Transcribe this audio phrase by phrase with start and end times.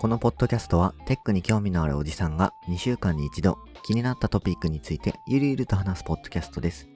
[0.00, 6.88] このポッドキャストはテックに興味のあるおじさんが2週間に一度気になったトピックについてゆるゆると話すポッドキャストです。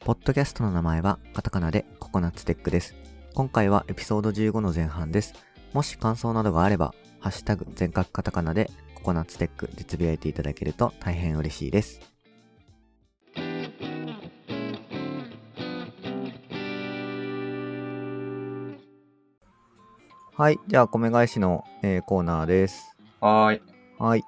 [0.00, 2.94] ポッドキャストの名前はカタカナでココナッツテックです。
[3.34, 5.34] 今回はエピソード15の前半です。
[5.72, 8.70] もし感想などがあれば、ハッシュタグ全角カタカナで
[9.04, 12.00] ココナッツテックでつぶやいていただけると大変嬉しいです。
[20.36, 20.58] はい。
[20.66, 22.96] じゃあ、米返しの、えーコーナーです。
[23.20, 23.62] はーい。
[23.98, 24.24] はい。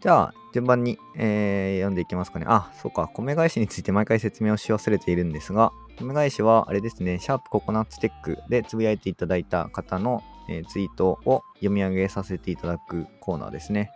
[0.00, 2.46] じゃあ、順番に、えー読んでいきますかね。
[2.48, 3.08] あ、そうか。
[3.14, 5.70] 米返しについて毎回説明をし忘れているんですが、
[6.00, 13.92] 米返しは、あれですね、シャープココナッツテックでつぶやいていただいた方の、えーツイートを読み上げさせていただくコーナーですね。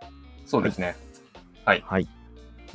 [0.50, 0.96] そうですね。
[1.64, 1.84] はい。
[1.86, 2.09] はい。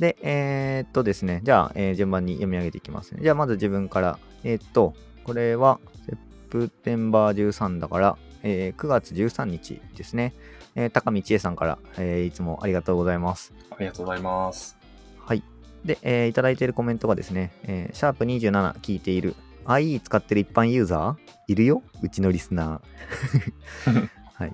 [0.00, 3.20] で、えーっとですね、じゃあ、えー順番に読み上げていきますね。
[3.22, 6.16] じゃあ、まず自分から、えーっと、これは、セ
[6.50, 10.32] プテンバー13だから、えー9月13日ですね。
[10.74, 13.52] えー高見千恵さんから、えーいつもありがとうございます。
[13.70, 14.76] ありがとうございます。
[15.18, 15.42] はい。
[15.84, 19.34] で、えーいただいているコメントがですね、えーシャープ27聞いている
[19.66, 21.32] IE 使ってる一般ユーザー？
[21.48, 21.82] いるよ？
[22.02, 24.08] うちのリスナー。
[24.34, 24.52] はい。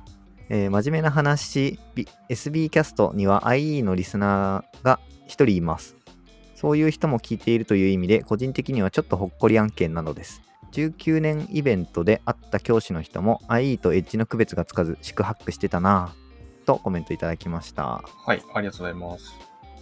[0.55, 5.97] えー真面目な話、B- SB キャストには IE のリスナーが1人います。
[6.55, 10.42] そういう人も聞いているという意味で、個人的にはちょっとほっこり案件なのです。
[10.72, 18.03] 19年イベントで会った教師の人も IE とエッジの区別がつかず、四苦八苦してたなぁとコメントいただきました。
[18.27, 18.42] はい。
[18.53, 19.34] ありがとうございます。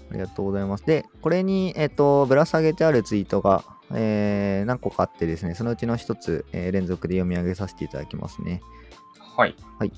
[0.09, 0.87] ありがとうございます。
[0.87, 8.63] で、これに、えっ、と、ぶら下げてあるツイートが、えー何個かあってですね、そのうちの一つ、えー連続で読み上げさせていただきますね。
[9.81, 9.93] はい。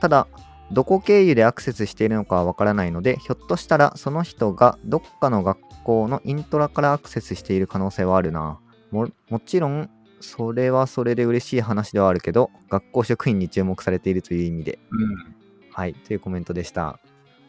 [0.00, 0.26] ただ、
[0.72, 8.58] どこ経由でアクセスしているのかはわからないので、ひょっとしたらその人がどっかの学校のイントラからアクセスしている可能性はあるな。
[8.90, 15.34] ももちろん、それはそれで嬉しい話ではあるけど、学校職員に注目されているという意味で、うん。
[15.72, 16.98] はい、というコメントでした。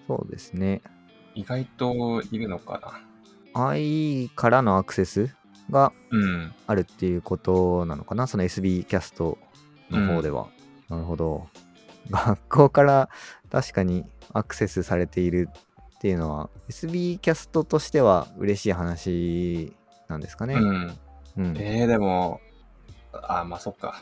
[0.08, 0.82] そうですね。
[1.34, 3.02] 意外といるのか
[3.56, 3.62] な。
[3.74, 5.36] IE からのアクセス
[5.72, 6.54] がうん。
[6.68, 8.28] あるっていうことなのかな？
[8.28, 9.38] その SB キャスト
[9.90, 10.48] の方では。
[10.90, 11.48] なるほど。
[12.12, 13.10] 学校から
[13.52, 15.50] 確かにアクセスされている
[15.98, 19.74] っていうのは SB キャストとしては嬉しい話
[20.08, 20.56] なんですかね。
[20.56, 20.98] うん。
[21.38, 21.58] うん。
[21.58, 22.40] えー、でも、
[23.12, 24.02] あ、まあそっか。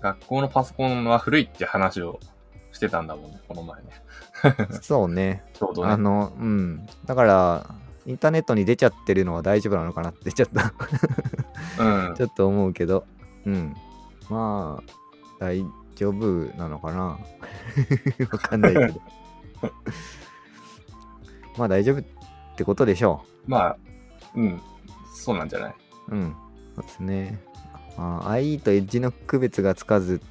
[0.00, 2.20] 学校のパソコンは古いって話を
[2.72, 3.88] してたんだもんね、この前ね。
[4.80, 5.44] そうね。
[5.52, 5.92] ちょうどね。
[5.92, 6.86] あの、うん。
[7.04, 7.74] だから、
[8.06, 10.60] インターネットに出ちゃってるのは大丈夫なのかなってちょっと
[11.84, 12.22] うんち。
[12.22, 13.04] ょっと思うけど、
[13.44, 13.74] うん。
[14.28, 14.92] まあ、
[15.38, 15.64] 大
[16.00, 16.24] 丈夫
[16.56, 17.18] なのかな？
[18.32, 19.00] わかんないけど。
[21.58, 22.04] まあ大丈夫っ
[22.56, 23.76] てことでしょまあ、
[24.34, 24.60] うん。
[25.14, 25.74] そうなんじゃない？
[26.08, 26.34] ううん。
[26.76, 27.42] そうですね。
[27.98, 30.22] まあ、IE とエッジの区別がつかず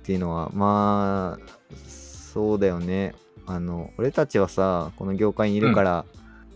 [0.00, 1.46] っていうのは、まあ、
[1.88, 3.14] そうだよね。
[3.46, 6.04] あの、俺たちはさ、この業界にいるから、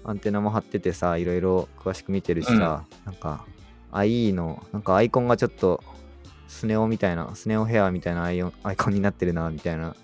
[0.04, 3.44] アンテナも張っててさ、いろいろ詳しく見てるしさ、なんか、
[3.92, 5.82] IE の、なんかアイコンがちょっと、
[6.50, 9.94] スネ夫みたいな、スネ夫ヘアみたいなアイアイコンになってるな、みたいな、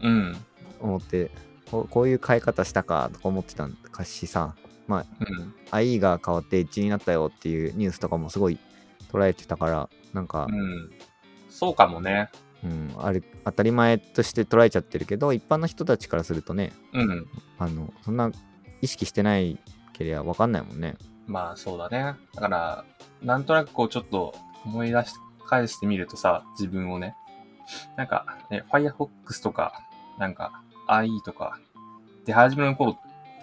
[0.00, 0.36] うん。
[0.80, 1.30] 思って、
[1.70, 4.56] こうこういう変え方したか、とか思ってたんかしさ、
[4.88, 5.54] まあ、うん。
[5.70, 8.58] IE が変わってエッジになったよっていうニュースとかもすごい
[9.12, 10.90] 捉えてたから、なんか、うん。
[11.50, 12.30] そうかもね。
[12.64, 17.26] うん、あれ当たり前として捉えちゃってるけど、一般の人たちからするとね、うん。
[17.58, 18.30] あの、そんな
[18.80, 19.58] 意識してない
[19.92, 20.96] けりゃわかんないもんね。
[21.26, 22.16] まあそうだね。
[22.34, 22.84] だから、
[23.20, 25.14] なんとなくこうちょっと思い出し
[25.46, 27.16] 返してみるとさ、自分をね。
[27.96, 29.80] なんか、ね、Firefox とか、
[30.18, 31.58] なんか IE とか、
[32.24, 32.98] 出始めの頃と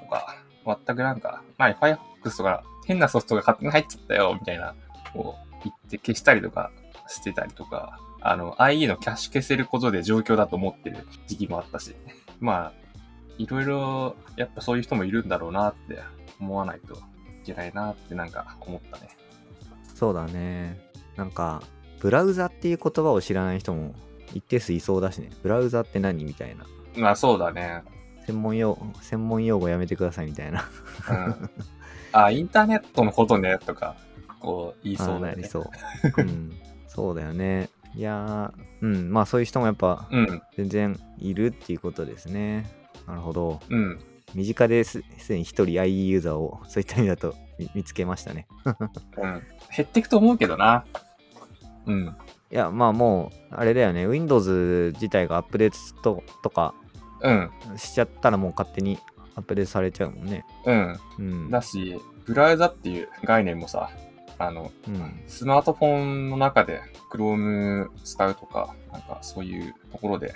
[0.09, 4.75] か、全くなんか、前 Firefox とか変なソフトが勝手に入っちゃったよ、みたいな、
[5.13, 6.71] こう言って消したりとか
[7.07, 11.95] してたりとか、あの、IE のキャッシュ消せることで状況だと思ってる時期もあったし、
[12.39, 12.73] まあ、
[13.37, 15.99] いろいろ、やっぱそういう人もいるんだろうなって
[16.39, 16.97] 思わないとい
[17.45, 19.09] けないなってなんか思ったね。
[19.95, 20.79] そうだね。
[21.15, 21.61] なんか、
[21.99, 23.93] ブラウザっていう言葉を知らない人も
[24.33, 25.29] 一定数いそうだしね。
[25.43, 26.65] ブラウザって何みたいな。
[26.95, 27.83] まあそうだね。
[28.25, 30.69] 専門用専門用語やめてくださいみたいな。
[31.09, 31.49] うん。
[32.11, 33.95] あ、インターネットのことね、とか、
[34.39, 35.43] こう言いそうだよね。
[35.47, 35.65] そう。
[36.17, 36.51] うん。
[36.87, 37.69] そうだよね。
[37.95, 39.11] いやー、うん。
[39.11, 42.69] まあそういう人もやっぱうん、全然いるっていうことですね。
[43.07, 43.59] なるほど。
[43.69, 43.99] うん。
[44.35, 48.47] 身近ですすでに一人 IE ユーザーをそういった意味だと見見つけましたね。
[48.65, 49.41] うん。
[49.75, 50.85] 減っていくと思うけどな。
[51.89, 52.15] うん。
[52.51, 54.07] いや、まあもう、あれだよね。
[54.07, 56.73] Windows 自体がアップデートととか
[57.21, 57.51] うん。
[57.77, 58.99] しちゃったらもう勝手に
[59.35, 60.45] アップデートされちゃうもんね。
[60.65, 60.99] うん。
[61.17, 61.49] うん。
[61.49, 63.89] だし、ブラウザっていう概念もさ、
[64.37, 65.19] あの、うん。
[65.27, 66.81] スマートフォンの中で
[67.11, 70.33] Chrome 使うとか、なんかそういうところで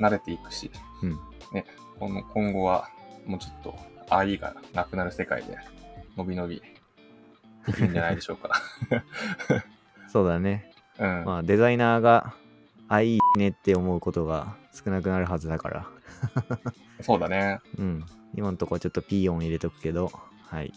[0.00, 0.70] 慣れていくし、
[1.02, 1.10] うん。
[1.52, 1.66] ね、
[1.98, 2.88] この今後は
[3.26, 3.78] もうちょっと
[4.08, 5.58] AI がなくなる世界で、
[6.16, 6.62] のびのび
[7.68, 8.50] いくんじゃないでしょうか。
[10.08, 10.71] そうだね。
[10.98, 11.24] うん。
[11.24, 12.34] まあ、デザイナーが、
[12.88, 15.86] あ、いいねって思うことが少なくなるはずだから。
[17.00, 17.58] そうだね。
[17.78, 18.04] うん。
[18.34, 20.10] 今のところちょっとピー音入れとくけど、
[20.46, 20.72] はい。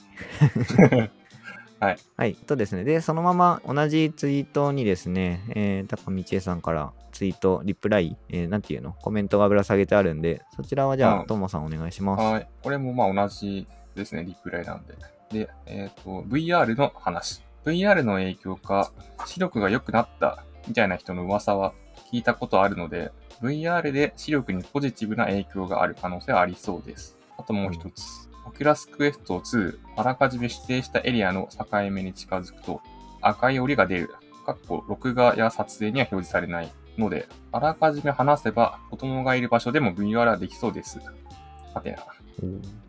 [1.80, 1.98] はい。
[2.18, 2.36] はい。
[2.36, 2.84] とですね。
[2.84, 8.94] で、そのまま同じツイートにですね、えー、高道恵さんからツイート、リプライ、えー、なんていうの？
[8.94, 12.24] コメントがぶら下げてあるんで、そちらはじゃあ、うんともさんお願いします。
[12.24, 12.48] はい。
[12.64, 14.96] これもまあ同じですね、リプライなんで。
[15.32, 17.45] で、えっ、と、VR の話。
[17.66, 18.92] VR の影響か、
[19.26, 21.74] 視力が良くなったみたいな人の噂は
[22.12, 27.18] 聞いたことあるので、VR で視力にポジティブな影響がある可能性はありそうです。
[27.38, 28.30] あともう一つ。
[28.48, 32.82] オキュラスクエスト2、あらかじめ指定したエリアの境目に近づくと
[33.22, 34.12] 赤い折が出る。
[34.46, 41.00] かっこ録画や撮影には表示されないので、あらかじめ話せば子供がいる場所でも VR はできそうです。
[41.74, 41.98] はてな。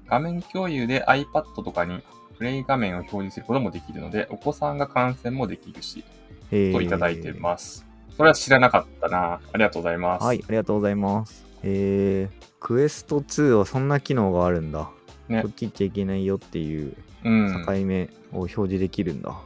[0.06, 2.02] 画面共有で iPad とかに
[2.38, 6.04] プレイ画面を表示することもできるので、お子さんが観戦もできるし、
[6.50, 7.86] えーといただいてます。
[8.16, 9.40] それは知らなかったな。
[9.52, 10.24] ありがとうございます。
[10.24, 11.44] はい、ありがとうございます。
[11.62, 14.90] えー、クエスト2はそんな機能があるんだ。
[15.28, 16.94] ねこっち行っちゃいけないよっていう
[17.24, 17.72] うん境。
[17.84, 19.36] 目を表示できるんだ。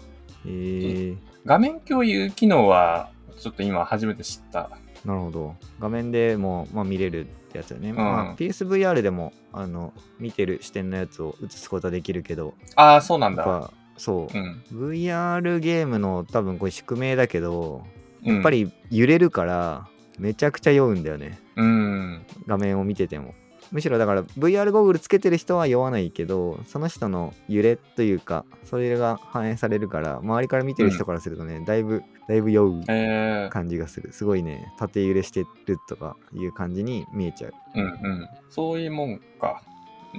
[0.46, 1.16] えー、
[1.46, 4.70] 画面共有機能は、ちょっと今初めて知った。
[5.05, 5.56] なるほど。
[5.81, 7.93] 画面でも、まあ、見れるってやつだよね。
[7.93, 13.47] まあ、うん PSVR でもあの見てる視点のやつを映すことはできるけど、ああ、そうなんだ。
[13.47, 14.62] やっぱそう、うん。
[14.73, 17.85] VR ゲームの多分これ宿命だけど、
[18.25, 19.88] うんやっぱ、り揺れるから
[20.19, 21.38] めちゃくちゃ酔うんだよね。
[21.56, 22.26] うん。
[22.47, 23.35] 画面を見てても。
[23.72, 34.12] むしろだから VR ゴーグルつけてる人は酔わないけど、その人の揺れというか、それが反映されるから、周りから見てる人からするとね、だいぶ、だいぶ酔うえー、感じがする。
[34.12, 37.55] すごいね、縦揺れしてるとかいう感じに見えちゃう。
[37.76, 38.28] うんうん。
[38.49, 39.62] そういうもんか。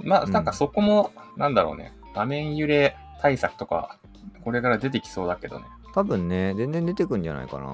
[0.02, 1.92] まあ、うんなんかそこも、なんだろうね。
[2.14, 3.98] 画面揺れ対策とか、
[4.44, 5.66] これから出てきそうだけどね。
[5.94, 7.64] 多分ね、全然出てくんじゃないかな。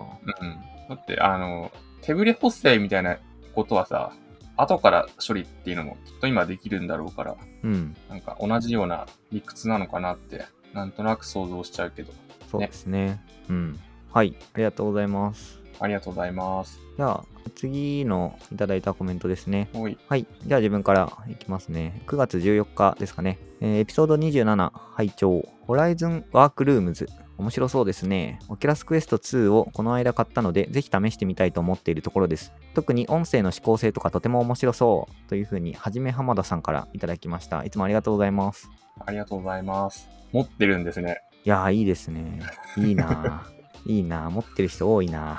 [0.40, 0.56] うん。
[0.88, 1.70] だって、あの、
[2.02, 3.19] 手ブレ補正みたいな
[3.54, 4.12] ことはさ、
[4.58, 10.44] 後から処理っていうのもきっと今できるんだろうから、うん、なんか同じような理屈なのかなって、
[10.75, 12.12] なんとなく想像しちゃうけど。
[12.50, 13.20] そうですね。
[13.49, 13.81] うん。
[14.12, 15.60] はい、ありがとうございます。
[15.81, 16.78] ありがとうございます。
[16.96, 17.25] じゃあ、
[17.55, 19.69] 次のいただいたコメントですね。
[20.08, 20.26] はい。
[20.44, 22.02] じゃあ自分からいきますね。
[22.06, 23.38] 9月14日ですかね。
[23.60, 27.06] えーエピソード27、拝聴ホライズンワークルームズ。
[27.38, 28.40] 面白そうですね。
[28.49, 32.52] オキュラスクエスト2をこの間買ったので、ぜひ試してみたいと思っているところです。
[32.75, 35.29] 特に音声の指向性とかとても面白そう。
[35.29, 37.64] というふうに、はじめ浜田さんからいただきました。
[37.64, 38.69] いつもありがとうございます。
[39.06, 40.08] ありがとうございます。
[40.32, 41.23] 持ってるんですね。
[41.44, 42.40] いやー、いいですね。
[42.76, 45.38] いいなー いいなー持ってる人多いな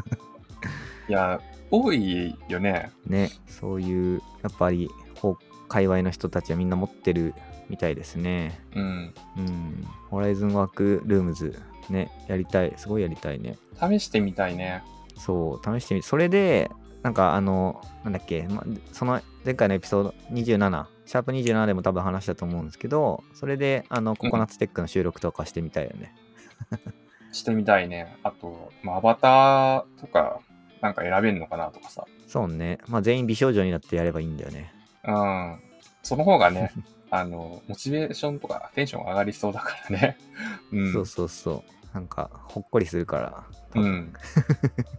[1.08, 1.40] いや、
[1.70, 2.90] 多いよね。
[3.06, 5.36] ね、そういう、やっぱり、ほ
[5.68, 7.34] 界隈の人たちはみんな持ってる
[7.70, 8.60] みたいですね。
[8.74, 9.14] うん。
[9.38, 9.86] うん。
[10.10, 11.58] ホライズンワークルームズ、
[11.88, 12.74] ね、やりたい。
[12.76, 13.56] すごいやりたいね。
[13.80, 14.82] 試してみたいね。
[15.16, 16.70] そう、試してみそれで、
[17.02, 26.14] なんかあの、なんだっけ、ま、その前回のエピソード27、シャープ27でも多分話したと思うんですけど、それで、あの、ココナッツテックの収録とかしてみたいよね。
[27.32, 28.16] してみたいね。
[28.22, 30.40] あと、まあ、アバターとか、
[30.80, 32.04] なんか選べんのかなとかさ。
[32.26, 32.78] そうね。
[32.88, 34.72] まあ、全員美少女になってやればいいんだよね。
[35.04, 35.60] うん。
[36.02, 36.72] その方がね、
[37.10, 40.16] あの、モチベーションとかテンション上がりそうだからね。
[40.72, 40.92] うん。
[40.92, 41.94] そうそうそう。
[41.94, 43.44] なんか、ほっこりするから。
[43.74, 44.12] うん。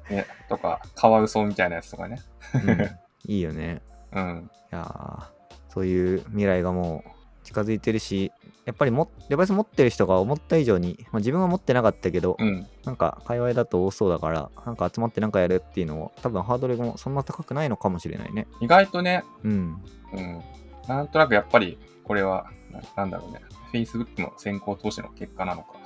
[0.10, 2.22] ね、とか、カワウソみたいなやつとかね。
[2.54, 3.82] うんいいよね。
[4.14, 4.50] うん。
[4.72, 5.24] いやー
[5.70, 7.10] そういう未来がもう
[7.44, 8.32] 近づいてるし、
[8.66, 12.68] やっぱりもデバイス持ってる人が思った以上に、まあ、自分は持ってなかったけど、うん。
[12.84, 18.48] なんか界隈だと多そうだから、なんか集まってなんかやるっていうのは、多分ハードルもそんな高くないのかもしれないね。
[18.60, 19.78] 意外とね、うん。
[20.14, 20.42] うん。
[20.88, 21.78] なんとなくやっぱり、
[22.12, 23.40] これは、ななんだろうね。
[23.72, 25.80] Facebook の先行投資の結果なのか。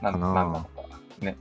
[0.00, 0.68] なななんなのか。
[1.18, 1.36] ね。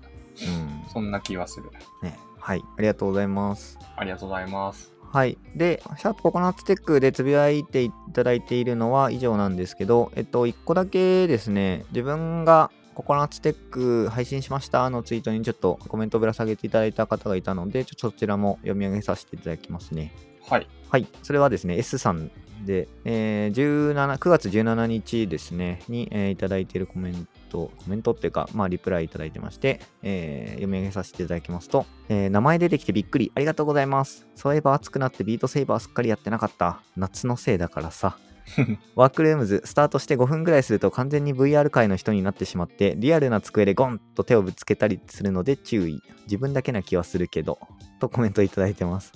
[0.48, 0.92] うん。
[0.92, 1.70] そんな気はする。
[2.02, 2.18] ね。
[2.40, 2.64] はい。
[2.76, 3.78] ありがとうございます。
[3.96, 4.92] ありがとうございます。
[5.14, 5.38] はい。
[5.56, 20.12] で、シャープココナッツテックでつぶやいていただいているのは以上なんですけど、えっと、1個だけですね、自分がココナッツテック配信しましたのツイートにちょっとコメントをぶら下げていただいた方がいたので、ちょっとそちらも読み上げさせていただきますね。
[20.50, 20.68] はい。
[20.90, 21.08] はい。
[21.22, 22.32] それはですね、S さん
[22.66, 34.28] で、えー17 9月17日ですね、に、えーいただいているコメント、コメントっていうか、まあ、リプライいただいてまして、えー読み上げさせていただきますと、えー名前出てきてびっくり、ありがとうございます。
[34.36, 36.82] そういえば暑くなってビートセイバーすっかりやってなかった。
[36.96, 38.18] 夏のせいだからさ。
[38.96, 47.60] ワークルームズスタートして5分ぐらいすると完全に VR 界の人になってしまってリアルな机でゴンと手をぶつけたりするので注意自分だけな気はするけど
[48.00, 49.14] とコメントいただいてます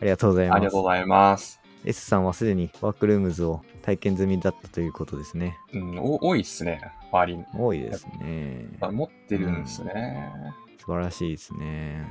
[0.00, 1.67] ありがとうございますありがとうございます。
[1.84, 5.56] S さんはすでにワークルームズを体験済みだったということですね。
[5.72, 6.80] うん、お多いっすね、
[7.12, 7.36] 周り。
[7.38, 7.44] に。
[7.54, 8.66] 多いですね。
[8.80, 10.32] あ持ってるんですね。
[10.78, 12.06] 素晴らしいですね。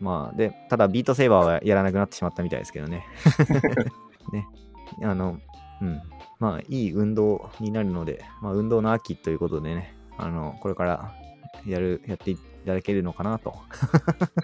[0.00, 3.04] まあでただビートセーバーはやらなくなってしまったみたいですけどね。
[4.32, 4.46] ね。
[5.02, 5.38] あの
[5.80, 6.00] うん。
[6.40, 11.14] まあいい運動になるので、まあ、運動の秋ということでねあのこれから
[11.66, 13.54] やるやっていただけるのかなと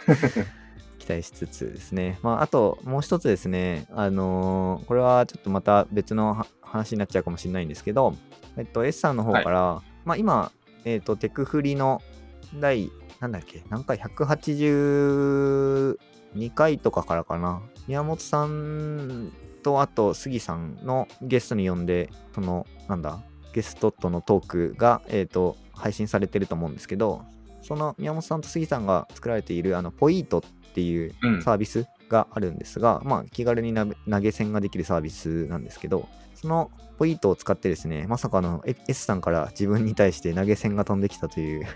[1.07, 8.17] 期待しつつですねまああともう一つですねあのーこれはちょっとまた別の話になっちゃうかもしれないんですけど
[8.57, 10.51] えっと S さんの方から、まあ今
[10.85, 12.03] えっとテクフリの
[12.59, 15.97] 第なんだっけ何回 ?182
[16.55, 19.31] 回とかからかな宮本さん
[19.63, 23.21] とあと杉さんのゲストに呼んでそのなんだ
[23.53, 27.25] ゲストとのトークが、えー、と配信されてると思うんですけど
[27.63, 30.43] その宮本さんと杉さんが作られているあのポイートっ
[30.77, 31.43] ていううん。
[31.43, 41.67] サービスがあるんですが、まあ気軽にな投げ銭ができるサービスなんですけどそのポイートを使ってですねまさかの S さんから自分に対して投げ銭が飛んできたという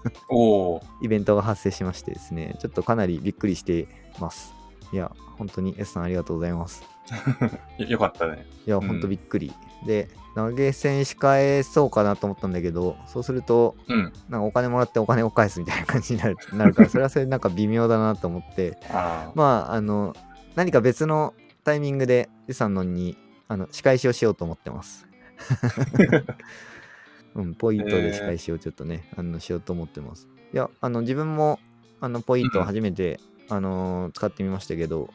[1.02, 3.86] イベントが発生しましてですね、ちょっとかなりびっくりして
[4.18, 4.54] ます。
[4.92, 6.97] いや、本当に S さんありがとうございます。
[7.78, 8.46] よよかったね。
[8.66, 9.52] いや、うん本当びっくり。
[9.86, 14.12] で、投げ銭し返そうかなと思ったんだけど、そうすると、うん。
[14.28, 20.14] なんかお金もらってお金を返すみたいな感じになる なるから、それはそれでなんか微妙だなと思って、あーまあ、あの、
[20.54, 21.34] 何か別の
[21.64, 23.16] タイミングで S さんのに
[23.48, 25.06] あの仕返しをしようと思ってます。
[27.34, 30.28] うん、ポイントで仕返しをちょっとね、あのしようと思ってます。
[30.52, 31.60] いや、あの自分も
[32.00, 35.10] あのポイントを初めて、あのー使ってみましたけど、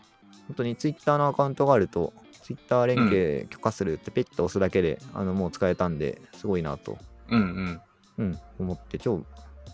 [0.53, 6.98] 本当に Twitter のアカウントがあると、Twitter 連携許可するってペッと押すだけで、あのもう使えたんで、すごいなと、
[7.29, 7.81] うんうん。
[8.19, 9.24] うん、思って、超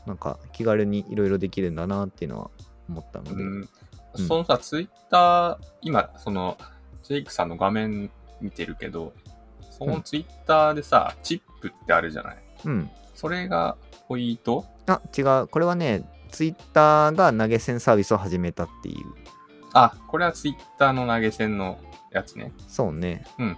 [0.05, 2.49] なんか気軽にいろいろできるんだなっていうのは
[2.87, 3.69] 思ったので、うんうん
[4.15, 6.57] そのさ、ツイッター、今、その、
[7.03, 8.09] ジェイクさんの画面
[8.41, 9.13] 見てるけど、
[9.69, 12.89] そのツイッターでさ、チップってあるじゃないうん。
[13.13, 14.65] それがポイント？
[14.87, 15.47] あ、違う。
[15.47, 18.95] これはね、ツイッターが投げ銭サービスを始めたっていう。
[19.73, 21.77] あ、これはツイッターの投げ銭の
[22.11, 22.51] やつね。
[22.67, 23.25] そうね。
[23.37, 23.55] うんうん。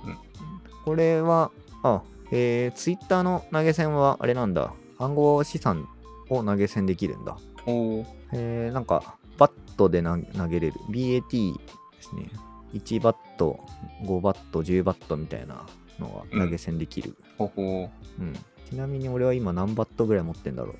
[0.86, 1.52] これは、
[1.84, 2.02] あ、
[2.32, 4.74] えー、ツイッターの投げ銭はあれなんだ。
[5.00, 5.88] 暗号資産
[6.30, 7.38] を投げ銭できるんだ。
[7.66, 10.74] おーえー、なんか、バットで投投げれる。
[10.90, 11.60] BAT で
[12.02, 12.30] すね。
[12.74, 13.60] 1バット、
[14.04, 15.66] 5バット、10バットみたいな
[16.00, 17.16] のが投げ銭できる。
[17.38, 17.90] ほほ
[18.20, 18.34] うん。
[18.70, 20.76] ちなみに俺は今何バットぐらい持ってんだろう。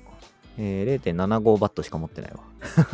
[0.58, 2.40] えー、0.75バットしか持ってないわ。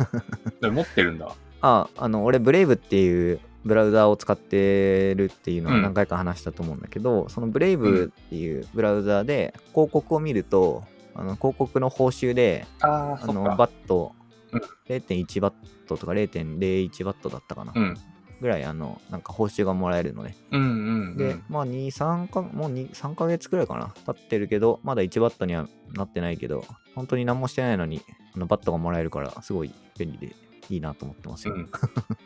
[0.71, 1.33] 持ってるんだ。
[1.61, 10.83] あ、あの、俺、ブレイブっていうブラウザーを使ってるっていうのはうん何回か話したと思うんだけど、そのブレイブっていうブラウザーで広告を見ると、
[11.15, 13.55] あの広告の報酬で、あの。
[13.57, 14.13] バット
[14.51, 15.53] うん0.1バッ
[15.87, 17.97] トとか0.01バットだったかな、うん。
[18.41, 20.35] ぐらい、あの、なんか報酬がもらえるのね。
[20.51, 20.71] うんうん、う
[21.13, 21.17] ん。
[21.17, 28.01] で、まあ、2、3か、もう2、3ヶ月くらいかな、経ってるけど、まだ1バットにはなってないけど、本当に何もしてないのに、
[28.35, 30.35] あのバットがもらえるから、すごい便利で
[30.69, 31.55] いいなと思ってますよ。
[31.55, 31.69] うん。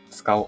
[0.10, 0.48] 使おう。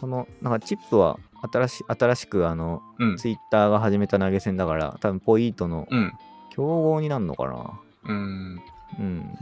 [0.00, 1.18] この、なんかチップは
[1.52, 3.16] 新し新しくあの、うん。
[3.16, 6.12] ツイッターが始めた投げ銭だから、多分ポイートのうん。
[6.50, 7.80] 競合になるのかな。
[8.04, 8.60] うん。
[8.98, 9.38] うん。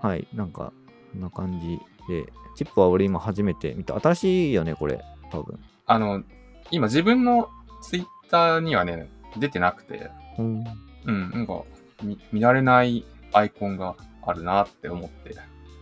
[0.00, 0.72] はい、なんか、
[1.12, 3.98] こんな感じで、チップは俺今初めて見た。
[4.00, 5.58] 新しいよね、これ、多分。
[5.86, 6.22] あの、
[6.70, 7.48] 今自分の
[7.82, 10.64] ツイッターにはね、出てなくて、うん。
[11.06, 11.62] うん、なんか、
[12.02, 13.94] 見見慣れないアイコンが
[14.26, 15.34] あるなって思って、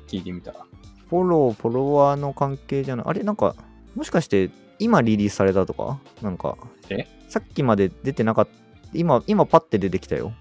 [0.07, 0.53] 聞いてみた。
[1.09, 3.07] フォロー、フォロワーの関係じゃない？
[3.07, 3.55] あれ、なんか、
[3.95, 5.99] もしかして、今リリースされたとか？
[6.23, 6.57] なんか、
[6.91, 7.07] え？
[7.29, 8.53] さっきまで出てなかった。
[8.93, 10.33] 今、今パッて出てきたよ。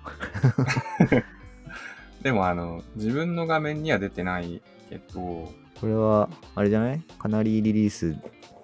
[2.21, 5.51] でも、あの、自分の画面には出てないけど、こ
[5.83, 7.01] れは、あれじゃない？
[7.19, 8.15] カナリーリリース、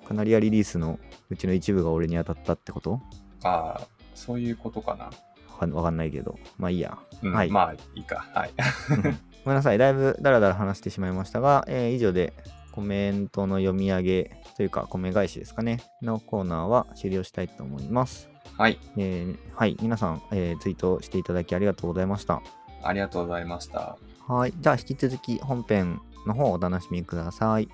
[0.08, 3.00] カナリアリリースのうちの一部が俺に当たったってこと？
[3.44, 5.06] ああ、そういうことかな。
[5.06, 5.12] わ
[5.60, 6.40] かんわかんないけど。
[6.58, 6.98] まあいいや。
[7.22, 8.26] うん、はいまあ、いいか。
[8.34, 8.52] はい。
[9.44, 9.78] ごめんなさい。
[9.78, 12.34] だいぶダラダラ話してしまいましたが、えー以上で
[12.72, 15.82] コメントの読み上げというか、コメ返しですかね。
[16.02, 18.30] のコーナーは終了したいと思います。
[18.58, 18.80] はい。
[18.98, 19.78] えーはい。
[19.82, 22.42] 皆さん、えーツイートしていただきありがとうございました。
[22.84, 23.98] ありがとうございました。
[24.28, 24.54] はい。
[24.58, 27.68] じゃあ、引き続き本編の方をお楽しみください。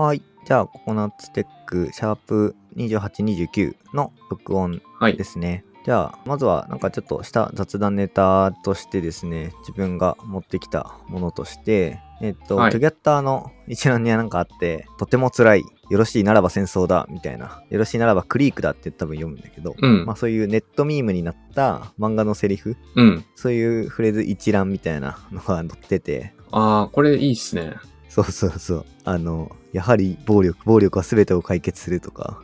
[0.00, 0.22] はい。
[0.46, 5.24] じゃあ、ココナッツテック、シャープ28、29の録音はいで。
[5.24, 5.62] すね。
[5.84, 23.24] じゃあ、まずは、なんかちょっとした雑談ネタとしてですね、自分が持ってきたものとして、えっと、はいトゥギャッターの一覧にはなんかあって、とても辛い、よろしいならば戦争だ、みたいな、よろしいならばクリークだって多分読むんだけど、うんまあそういうネットミームになった漫画のセリフ、うん。
[23.34, 27.74] そういうフレーズ一覧みたいなのが載ってて、ああ、これいいっすね。
[28.10, 28.86] そうそうそう。
[29.04, 32.42] あの、やはり暴力、暴力は全てを解決するとか。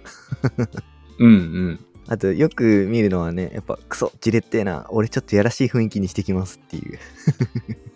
[1.18, 1.80] うんうん。
[2.08, 6.98] あと、よく見るのはね、やっぱ、クソ、じれってえな、俺ちょっとやらしい雰囲気にしてきますっていう。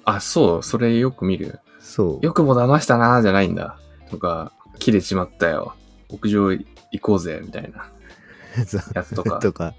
[0.04, 1.60] あ、そう、それよく見る？
[1.78, 2.26] そう。
[2.26, 3.78] よくも騙したなーじゃないんだ。
[4.10, 5.74] とか、切れちまったよ。
[6.08, 6.66] 屋上行
[7.00, 7.92] こうぜ、みたいな
[8.94, 9.38] やつとか。
[9.38, 9.74] とか。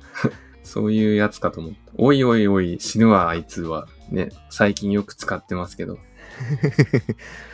[0.64, 1.78] そういうやつかと思った。
[1.98, 3.88] おいおいおい、死ぬわ、あいつは。
[4.10, 5.98] ね、最近よく使ってますけど。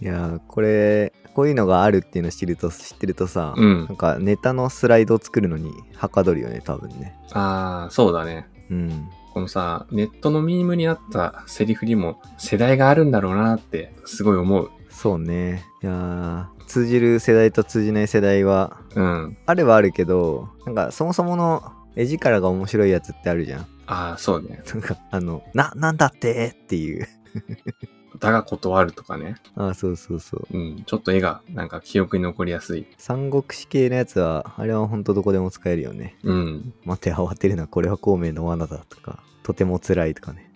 [0.00, 7.16] いやー、これ、こういうのがあるっていうのを知ると、知ってるとさ、うんなんかネタのスライドを作るのにはかどるよね、多分ね。
[7.32, 8.48] ああ、そうだね。
[8.70, 9.08] うん。
[9.32, 14.70] このさ、ネットのミームになったセリフにも世代があるんだろうなってすごい思う。
[14.90, 15.64] そうね。
[15.82, 19.36] いやー、通じる世代と通じない世代は、うん。
[19.44, 23.66] あれはあるけど、なんかそもそもの絵力が面白いやつってあるじゃん。
[23.86, 24.62] ああ、そうね。
[24.72, 27.08] なんか、あの、な、なんだってっていう。
[28.18, 29.36] だが断るとかね。
[29.56, 30.46] ああ、そうそうそう。
[30.52, 30.84] うん。
[30.84, 32.86] ちょっと絵がなんか記憶に残りやすい。
[32.98, 36.16] 三国志系のやつは、あれはほんとどこでも使えるよね。
[36.22, 36.74] うん。
[36.84, 40.50] 待て、慌てるな、これは孔明の罠だとか、とても辛いとかね。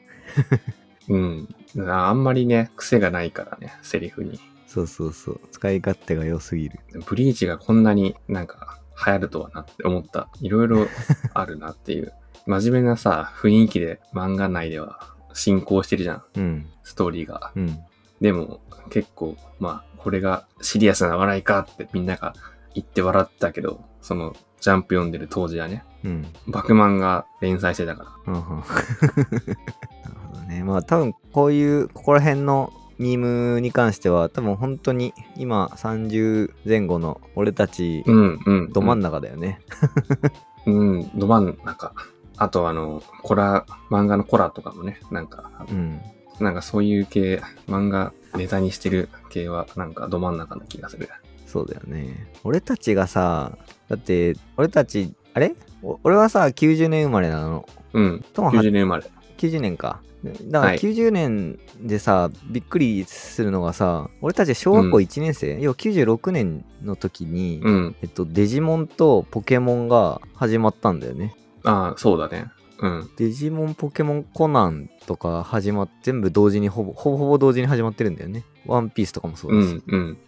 [1.09, 1.49] うん。
[1.89, 4.39] あんまりね、癖がないからね、セリフに。
[4.67, 5.41] そうそうそう。
[5.51, 6.79] 使い勝手が良すぎる。
[7.07, 10.29] ブリーチがこんなになんか流行るとはなって思った。
[10.41, 10.87] いろいろ
[11.33, 12.13] あるなっていう。
[12.47, 16.23] 真面目なさ、雰囲気で漫画内では進行してるじゃん。
[16.37, 16.67] うん。
[16.83, 17.53] ストーリーが。
[17.55, 17.79] うん。
[18.21, 22.35] でも結構、まあ、これがシリアスな笑いかってみんなが
[22.75, 26.27] 言って笑ったけど、そのジャンプ読んでる当時はね、うん。
[26.47, 28.33] バクマンが連載してたから。
[28.35, 28.63] うんうん
[30.05, 30.65] なるほどね。
[30.65, 33.19] まあ多分こういう、ここら辺のミー
[33.55, 38.73] ムに関しては多分本当に今30前後の俺たちうん、うん。
[38.73, 39.61] ど真ん中だよね。
[40.67, 41.95] うん、ど真ん中。
[42.39, 46.01] あとあの、コラ、漫画のコラとかもね、なんか、うん。
[46.41, 51.09] なんかそういう系、漫画ネタにしてる系はなんかど真ん中な気がする。
[51.47, 52.31] そうだよね。
[52.45, 55.55] 俺たちがさ、だって俺たち、あれ？
[55.83, 57.69] お俺はさ、90年生まれなの。
[57.93, 58.25] うん。
[58.33, 59.05] ともは90年生まれ。
[59.39, 60.01] 90年か。
[60.25, 67.97] だからはい90年でさ、びっくりするのがさ、俺たち小学校うん1年生、要は96年の時に、うん。
[68.03, 71.35] えっと、デジモンとポケモンが始まったんだよね。
[71.69, 72.51] ああ、そうだね。
[72.81, 73.11] うん。
[73.17, 78.45] デジモン、ポケモン、コナンとか始まっ全部同時にほぼ、ほぼほぼ同時に始まってるんだよね。
[78.67, 79.75] ワンピースとかもそううだし。
[79.75, 80.19] ん、うん。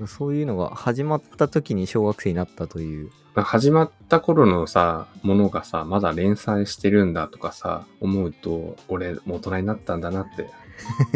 [0.00, 0.06] うん。
[0.06, 3.10] そういうのが始まった時に小学生になったという。
[3.34, 10.48] 始まった頃のさ、ものがさ、まだ連載してるんだとかさ、思うと、俺、もう大人になったんだなって、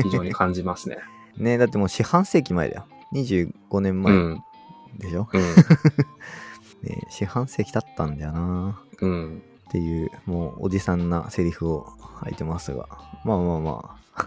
[0.03, 0.99] 非常に感じますね。
[1.37, 2.87] ねだってもう四半世紀前だよ。
[3.13, 4.43] 25年前うん。
[4.99, 5.43] でしょ、うん。
[6.83, 9.43] ね四半世紀経ったんだよなうん。
[9.73, 12.87] っていう、もうおじさんなセリフを吐いてますが。
[13.25, 14.27] まあまあまあ。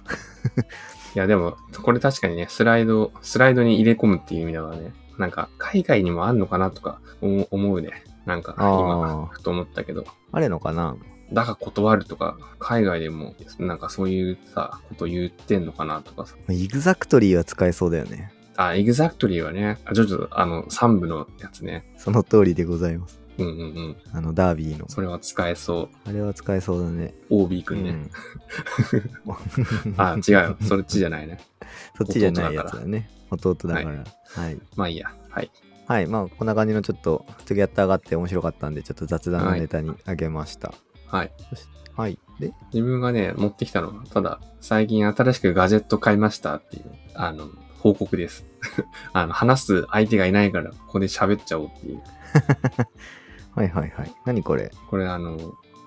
[1.14, 7.92] いや、でも、これ確かにね、スライド、スライドに入れ込むっていう意味ではね、なんか、海外にもあんのかなとか思思うね。
[8.26, 10.96] なんか、今、ふと思ったけど、あれのかな？
[11.32, 16.36] だが断るとか、海外でも、なんかそういうさ、こと言ってんのかなとかさ。
[16.50, 18.32] exactly は使えそうだよね。
[18.58, 21.84] あ、 exactly はね、あ、ちょっと、あの、3部のやつね。
[21.98, 23.25] その通りでございます。
[23.38, 23.98] うんうんうん。
[24.14, 24.88] あの、ダービーの。
[24.90, 25.90] それは使えそう。
[26.10, 27.14] あれは使えそうだね。
[27.30, 27.90] OB くんね。
[27.90, 28.12] うん
[29.98, 30.58] あ、違うよ。
[30.62, 31.40] そっちじゃないね。
[31.98, 33.10] そっちじゃないやつだね。
[33.32, 34.04] 弟だから。
[34.28, 34.58] はい。
[34.76, 35.14] まあいいや。
[35.30, 35.52] はい。
[35.88, 36.08] はい。
[36.08, 40.74] まあ、こんな感じのちょっと、次やって上がって面白かったんで、ちょっと雑談のネタにあげました。
[41.08, 41.32] はい。
[41.96, 42.20] はい。
[42.40, 48.46] で、自分がね、持ってきたのは、ただ、最近新しくガジェット買いましたっていう、あの、報告です。
[49.14, 52.02] あの、話す相手がいないから、ここで喋っちゃおうっていう。
[53.56, 54.14] はいはいはい。
[54.26, 54.72] 何これ？
[54.90, 55.38] これあの、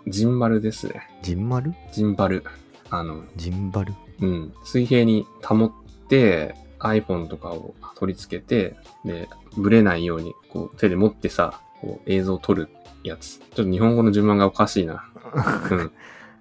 [0.06, 1.08] ジンバルですね。
[1.22, 1.74] ジンマル？
[1.92, 2.42] ジンバル。
[2.90, 3.94] あの、ジンバル？
[4.20, 4.54] うん。
[4.64, 5.72] 水平に保っ
[6.08, 12.68] て、iPhone とかを取り付けて、で、ブレないように、こう、手で持ってさ、こう、映像を撮る
[13.04, 13.38] やつ。
[13.38, 15.04] ちょっと日本語の順番がおかしいな。
[15.70, 15.92] うん。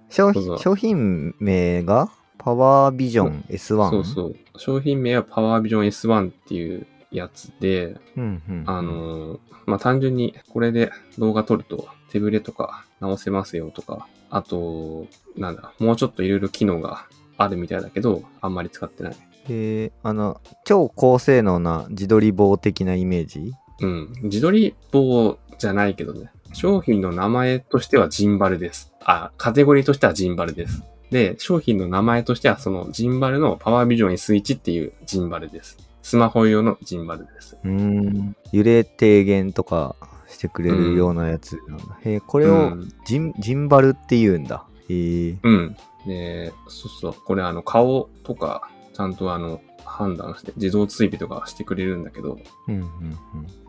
[0.08, 3.90] 商そうそう品商品名がパワービジョン S1?
[3.90, 4.36] そうそう。
[4.56, 8.64] 商品名はパワービジョン S1 っていうやつで、うんうん。
[8.66, 19.16] あのーまあ、単純にこれで動画撮ると手ブレとか直せますよとか、あと、なんだ、もうちょっといろいろ機能があるみたいだけど、あんまり使ってない。
[19.50, 23.52] えー、あの、超高性能な自撮り棒的なイメージ？
[23.80, 24.12] うん。
[24.24, 26.30] 自撮り棒じゃないけどね。
[26.52, 28.92] 商品の名前としてはジンバルです。
[29.04, 30.82] あ、カテゴリーとしてはジンバルです。
[31.10, 35.78] で、商品の名前としてはそのジンバルのパワービジョンにスイッチっていうジンバルです。
[36.08, 37.58] スマホ用のジンバルです。
[37.62, 38.34] うーん。
[38.50, 39.94] 揺れ低減とか
[40.26, 41.84] してくれるようなやつなんだ。
[42.02, 44.64] へえ、これうをんジン、ジンバルって言うんだ。
[44.88, 45.38] へえ。
[45.42, 45.76] うん。
[46.06, 47.12] で、そうそう。
[47.12, 52.86] これあの顔とかちゃんとあの判断して自動追尾とかしてくれるんだけど、うんうんうん。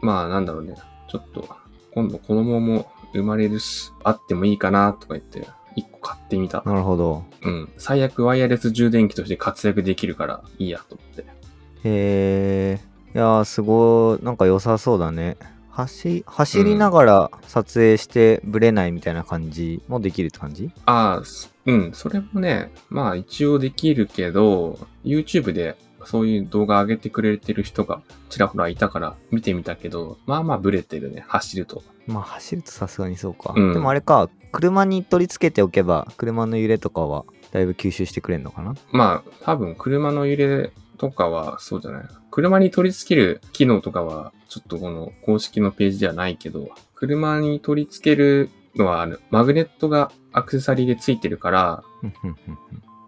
[0.01, 0.75] まあなんだろうね。
[1.09, 1.45] ちょっと
[1.93, 6.63] 今度子供も生まれるし、あってもいいかなとか言って一個買ってみた。
[6.65, 7.25] なるほど。
[7.41, 7.69] うん。
[7.77, 11.38] 最悪ワイヤレス充電器として活躍できるからいいやと思って。
[11.83, 12.79] へえ。
[13.15, 15.37] いやー、すごい、なんか良さそうだね。
[15.71, 20.71] 走走りながら撮影してブレないみたいな感じもできるって感じ？
[20.85, 21.91] ああ、すうん。
[21.93, 31.81] それもね、まあ一応できるけど、YouTube でそういう動画上げてくれてる人がちらほらいたから見てみたけど、まあまあブレてるね、走ると。
[32.07, 33.53] まあ走るとさすがにそうか。
[33.55, 38.75] うんでもあれか、車に取り付けておけば、車の揺れとかはだいぶ吸収してくれるのかな？
[38.91, 42.03] まあ多分車の揺れとかはそうじゃない。
[42.29, 51.83] 車に取り付ける機能とかはちょっとこの公式のページではないけど、車に取り付けるのはあのマグネットがアクセサリーで付いてるから、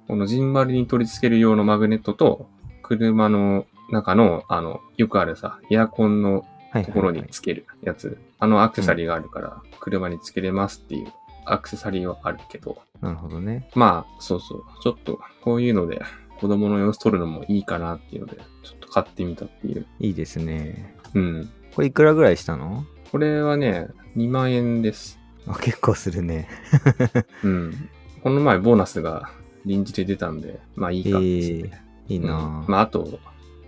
[0.07, 2.47] このジンバルに取り付ける用のマグネットと、
[2.81, 11.11] 車の中の、あの、よくあるさ、エアコンのはいところにつけるやつ、あのアクセサリーがあるから、車につけれますっていう
[11.45, 13.69] アクセサリーはあるけど、なるほどね。
[13.75, 16.01] まあ、そうそう、ちょっとこういうので
[16.41, 19.85] 子供の様子撮るのもいいかなっていうので、ちょっと買ってみたっていう。
[19.99, 20.95] いいですね。
[21.13, 21.49] うん。
[21.75, 22.83] これいくらぐらいしたの？
[23.11, 25.19] これはね、2万円です。
[25.45, 26.49] あ結構するね。
[27.45, 27.89] うん。
[28.23, 29.29] この前ボーナスが
[29.65, 31.25] 臨時で出たんで、まあいいかっつって。
[31.27, 31.71] え
[32.09, 32.71] いいなうんぁ。
[32.71, 33.19] まああと、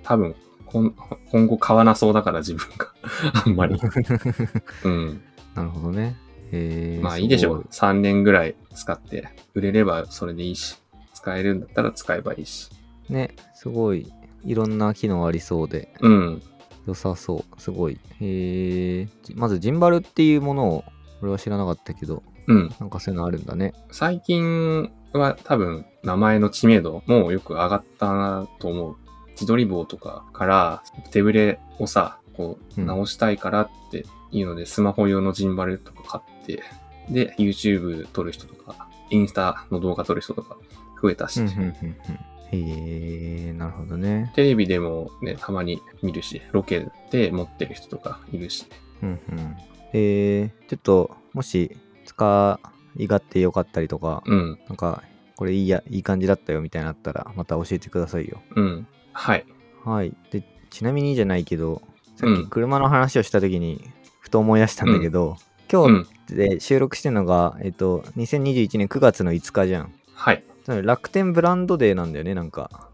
[0.01, 0.95] 多分、こん
[1.31, 2.91] 今後買わなそうだから自分が
[3.45, 3.79] あんまり。
[4.83, 5.21] うん。
[5.53, 6.15] なるほどね。
[6.51, 7.81] えー、まあいいでしょうす。
[7.81, 10.82] 3年ぐらい使って、売れればそれでいいし、
[11.23, 12.69] 使えるんだったら使えばいいし。
[13.09, 14.11] ね、すごい、
[14.43, 16.41] いろんな機能ありそうで、うん。
[16.85, 17.61] 良さそう。
[17.61, 17.97] すごい。
[18.19, 20.83] えー、じまずジンバルっていうものを、
[21.21, 22.75] 俺は知らなかったけど、うん。
[22.77, 23.73] なんかそういうのあるんだね。
[23.91, 28.95] 最近は多分名前の知名度もよく上がったなと思う。
[29.31, 36.61] 自撮り棒とかから手ぶれをさ、こううん直したいからっていうのでスマホ用のジンバルとか買って、
[37.09, 40.57] で、YouTube 撮る人とか、インスタの動画撮る人とか
[41.03, 41.73] 増えたし、うんうんうんうん。
[41.73, 41.97] へ
[42.53, 44.31] えー、なるほどね。
[44.35, 48.65] テレビでもね、たまに見るし、ロケで持ってる人とかいるし、
[49.01, 49.57] うんうん。
[49.91, 52.59] えー、ちょっと、もし、使
[52.97, 55.03] い勝手良かったりとか、うん、なんか、
[55.35, 58.41] これいいや、いい感じだったよみたいなのあったら、また教えてくださいよ。
[58.55, 59.45] うん、はい。
[59.83, 60.15] はい。
[60.31, 61.81] で、ちなみにじゃないけど、
[62.15, 63.81] さっうんき車の話をした時に、
[64.21, 65.37] ふと思い出したんだけど、
[65.71, 69.93] 今うん、日で収録してるのが、えっと、2021年9月の5日じゃん。
[70.13, 70.43] はい。
[70.67, 72.89] 楽天ブランドデーなんだよね、なんか。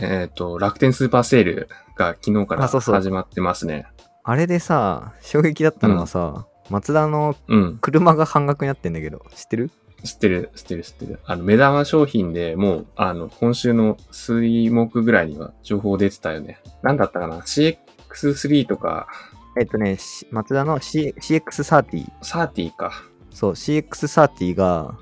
[0.00, 3.86] えっ、と、楽天スーパーセールが昨日から始まってますね。
[4.22, 7.78] あれでさ、衝撃だったのがさ、マツダのうん。
[7.80, 9.70] 車が半額になってんだけど、知ってる？
[10.02, 11.18] 知ってる、知ってる、知ってる。
[11.24, 16.60] あの、目玉商品でもう、あの、今週の水木ぐらいには情報出てたよね。
[16.82, 19.08] なんだったかな ?CX3 とか、
[19.58, 22.04] えっとね、しマツダの、C、CX30。
[22.22, 22.92] 30か。
[23.30, 24.98] そう、CX30 が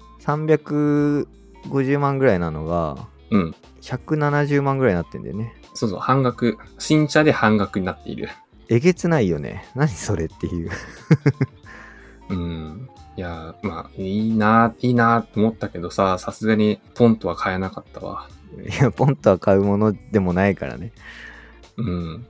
[1.64, 3.55] 350万ぐらいなのが、うん。
[3.81, 5.55] 170万ぐらいになってんだよね。
[5.75, 6.59] そうそう、半額。
[6.79, 8.29] 新車で半額になっている。
[8.68, 9.64] えげつないよね。
[9.75, 10.70] 何それっていう。
[12.31, 12.88] うん。
[13.16, 18.29] いやー、まあ、いいな、いいなと思ったけどさ、さすがにポンとは買えなかったわ。
[18.59, 20.92] いや、ポンとは買うものでもないからね。
[21.77, 22.27] うん。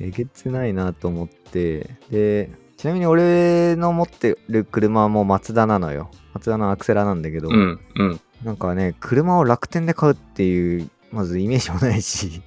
[0.00, 1.96] えげつないなと思って。
[2.10, 6.10] で、ちなみに俺の持ってる車はもうマツダなのよ。
[6.34, 8.20] マツダのアクセラなんだけど、うん、うん。
[8.44, 12.42] なんかね、車を楽天で買うっていう、まずイメージもないし、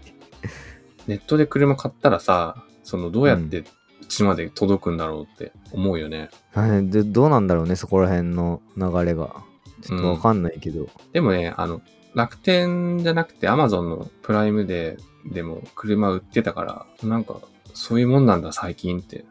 [1.08, 3.66] ネットで車買ったらさ、その、どうやってう
[4.08, 6.30] ちまで届くんだろうって思うよね。
[6.54, 9.44] あれでどうなんだろうね、そこら辺の流れが。
[9.82, 10.88] ちょっとわかんないけど。
[11.12, 11.82] でもね、あの、
[12.14, 14.98] 楽天じゃなくて Amazon のプライムで、
[15.32, 17.40] でも車売ってたから、なんか、
[17.74, 19.26] そういうもんなんだ最近って、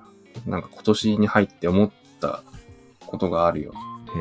[0.46, 2.42] なんか今年に入って思った
[3.06, 3.72] ことがあるよ。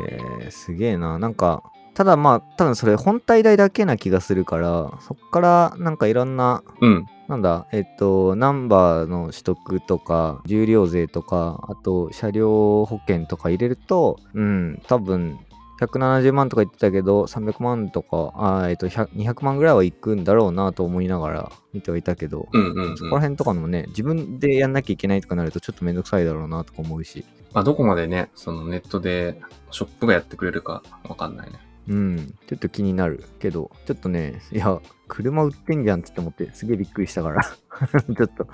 [0.08, 1.18] へえ、すげえな。
[1.20, 1.64] なんか、
[2.00, 15.40] ただまあ、多分それ本体代だけな気がするから、そっからなんかいろんな、うん、なんだ、えっと、ナンバーの取得とか、重量税とか、あと車両保険とか入れると、うん、多分、
[15.82, 22.98] 170万とか言ってたけど、300万とか、あーえっと、100 200万ぐらいは行くんだろうなと思いながら見てはいたけど、うんうん、うん。
[22.98, 31.60] そこら辺とかもね、自分でやんなきゃいけないとかなるとちょっとめんどくさいだろうなとか思うし、まあ、どこまでね、そのネットでショップがやってくれるかわかんないね。
[31.90, 38.48] うん、ちょっと気になるけど、ちょっとね、いや、車売ってんじゃんって思って、すげえびっくりしたから、 ちょっと、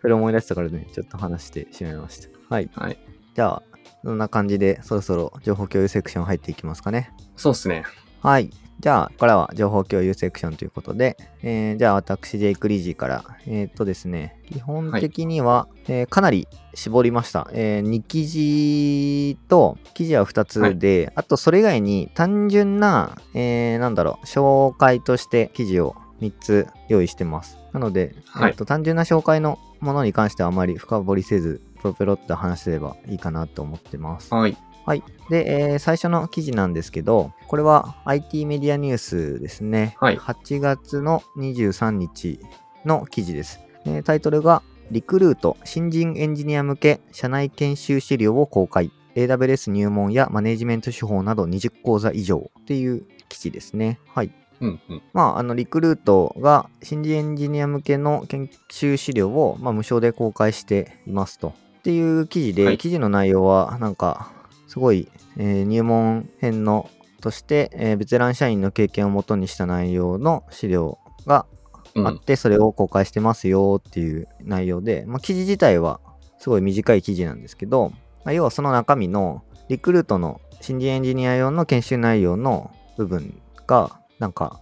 [0.00, 2.28] それ思い出したからね、ちょっと話してしまいました。
[2.48, 2.68] はい。
[2.74, 2.98] はい。
[3.34, 3.62] じゃあ、
[4.02, 7.12] そんな感じで、そろそろ情報共有セクション入っていきますかね。
[7.36, 7.84] そうっすね。
[8.22, 8.50] はい。
[8.80, 17.50] じゃあ、ここからは情報共有セクションということで、えーじゃあ私、ジェイク・リージーから、えーっとですね、基本的には、えーかなり絞りました。
[17.52, 27.58] え2記事と、記事は2つで、あとそれ以外に単純な、えーなんだろう、紹介として記事を3つ用意してます。
[27.74, 34.32] なので、はいえーっと単純な紹介のものに関してはあまり深掘りせず、ペロペロっと話せればいいかなと思ってます。
[34.34, 34.56] はい。
[34.90, 35.04] はい。
[35.28, 39.94] で、えー最初の記事なんですけど、これは IT メディアニュースですね。
[40.00, 42.40] はい8月の23日
[42.84, 43.60] の記事です。
[43.84, 48.90] えータイトルが、リクルート新人エンジニア向け社内研修資料を公開。
[49.14, 54.00] AWS 入門やマネジメント手法など20講座以上っていう記事ですね。
[54.08, 54.32] はい。
[54.60, 55.02] うんうん。
[55.12, 61.54] まあ、あの、リクルートが新人エンジニア向けの研修資料を、まあ、無償で公開していますと。
[61.78, 64.32] っていう記事で、はい記事の内容は、なんか、
[64.70, 66.88] すごい、えー入門編の
[67.20, 71.44] として、えーベテラン社員の経験をもとにした内容の資料が
[71.96, 72.06] うん。
[72.06, 75.98] あって、それを公開してますよっていう内容で、まあ、記事自体は
[76.38, 77.90] すごい短い記事なんですけど、
[78.24, 84.60] まあ要はその中身のリクルートの新人エンジニア用の研修内容の部分がなんか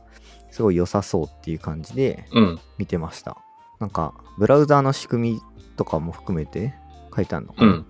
[0.50, 2.58] すごい良さそうっていう感じでうん。
[2.78, 3.36] 見てました。
[3.78, 5.40] なんかブラウザーの仕組み
[5.76, 6.72] とかも含めて
[7.14, 7.72] 書いてあるのかな。
[7.72, 7.86] うん。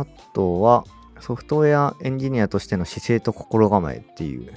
[0.00, 0.84] あとは
[1.20, 4.52] ソフトウェアエンジニアとしての姿勢と心構えっていう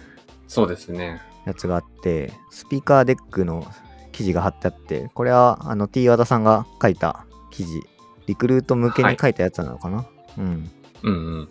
[0.47, 1.21] そうですね。
[1.45, 3.65] やつがあって、スピーカーデックの
[4.11, 7.81] 記事が貼ってあって、これはあの T 和田さんが書いた記事、
[8.27, 10.05] リクルート向けに書いたやつなのかな、
[10.37, 10.71] うん。
[11.03, 11.49] うんうん。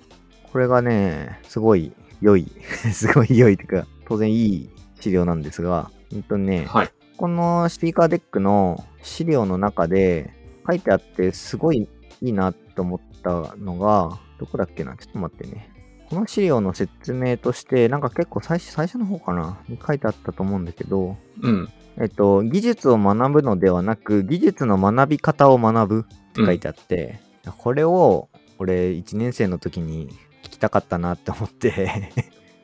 [0.53, 2.47] これがね、すごい良い、
[2.95, 4.71] すごい良いというか、当然いい
[5.01, 6.91] 資料なんですが、うんとね、はい。
[7.17, 10.33] このスピーカーデックの資料の中で
[10.67, 11.89] 書いてあって、すごい
[12.21, 14.97] いいなと思ったのが、どこだっけな？
[14.97, 15.71] ちょっと待ってね。
[16.11, 19.59] この資料の説明として、なんか結構最初最初の方かな？
[19.69, 21.69] に書いてあったと思うんだけど、うん。
[21.99, 27.21] えっと、技術を学ぶのではなく、技術の学び方を学ぶって書いてあって、
[27.59, 28.29] これを
[28.59, 30.09] 俺1年生の時に
[30.43, 32.11] 聞きたかったなって思って、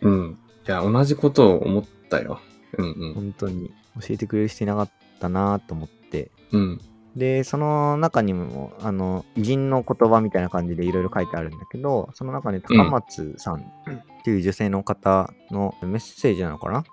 [0.00, 0.38] うん。
[0.66, 2.40] いや、同じことを思ったよ。
[2.76, 3.14] うんうん。
[3.14, 6.80] 本当に教えてくれる人いなかったなと思って、うん。
[7.18, 13.62] で、その中にも、あの、偉人の言葉みたいな感じでいろいろ書いてあるんだけど、その中に高松さんっ
[14.24, 16.84] ていう女性の方のメッセージなのかな？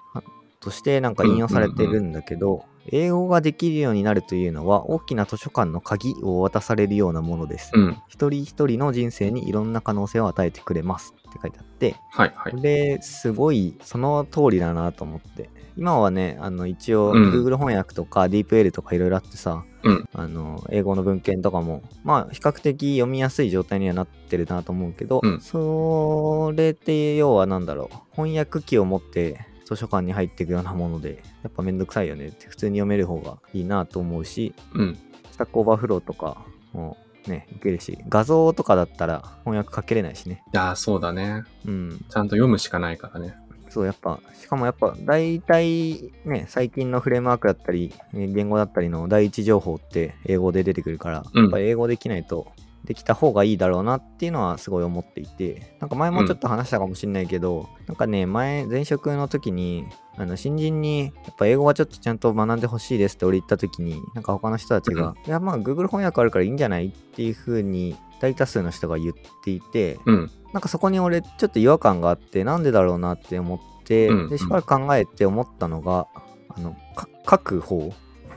[0.60, 7.72] としてなんか引用されてるんだけど、英語ができるようになるというのは大きな図書館の鍵を渡されるようなものです。
[7.74, 7.98] うん。
[8.08, 11.14] 一人一人の人生にいろんな可能性を与えてくれます。
[11.30, 12.52] って書いてあって、はいはい。
[12.54, 12.60] こ。
[12.62, 15.50] れすごいその通りだなと思って。
[15.78, 17.32] 今はねあの一応うん。
[17.32, 20.10] Google 翻訳とか DeepL とかいろいろあってさ、うん。
[20.14, 25.42] あの英語の文献とかもまあ比較的読みやすい状態にはなってるなと思うけど、うん。
[25.42, 27.98] それって要は何だろう。
[28.16, 34.98] 翻訳機を持って図書館に入っていくようなものでやっぱめんどくさいよねって普通に読める方がいいなと思うしうん。
[35.32, 36.98] スタックオーバーフローとかも
[37.28, 41.44] ねいけるし画像とかだったら翻訳かけれないしねいやー、そうだね。
[41.66, 43.36] うんちゃんと読むしかないからね。
[43.70, 52.48] そう、やっぱ、しかもやっぱ、大体ね、最近のフレームワークだったり、えー言語だったりの第一情報って英語で出てくるから、うんやっぱ英語できないと
[52.86, 59.86] できた方がいいだろうなっていうのはすごい思っていて、なんか前もちょっと話したかもしれないけど、なんかね、前、前職の時に、
[60.18, 70.32] あの新人にやっぱ英語はちょっとちゃんと学んでほしいですって俺言った時になんか他の人たちが、いやまあ Google 翻訳あるからいいんじゃないっていう風に大多数の人が言っていて、うん。
[70.54, 74.30] なんかそこに俺ちょっと違和感があってなんでだろうなって思って、うん。
[74.30, 76.08] でしばらく考えて思ったのが
[76.50, 77.94] あのか書く方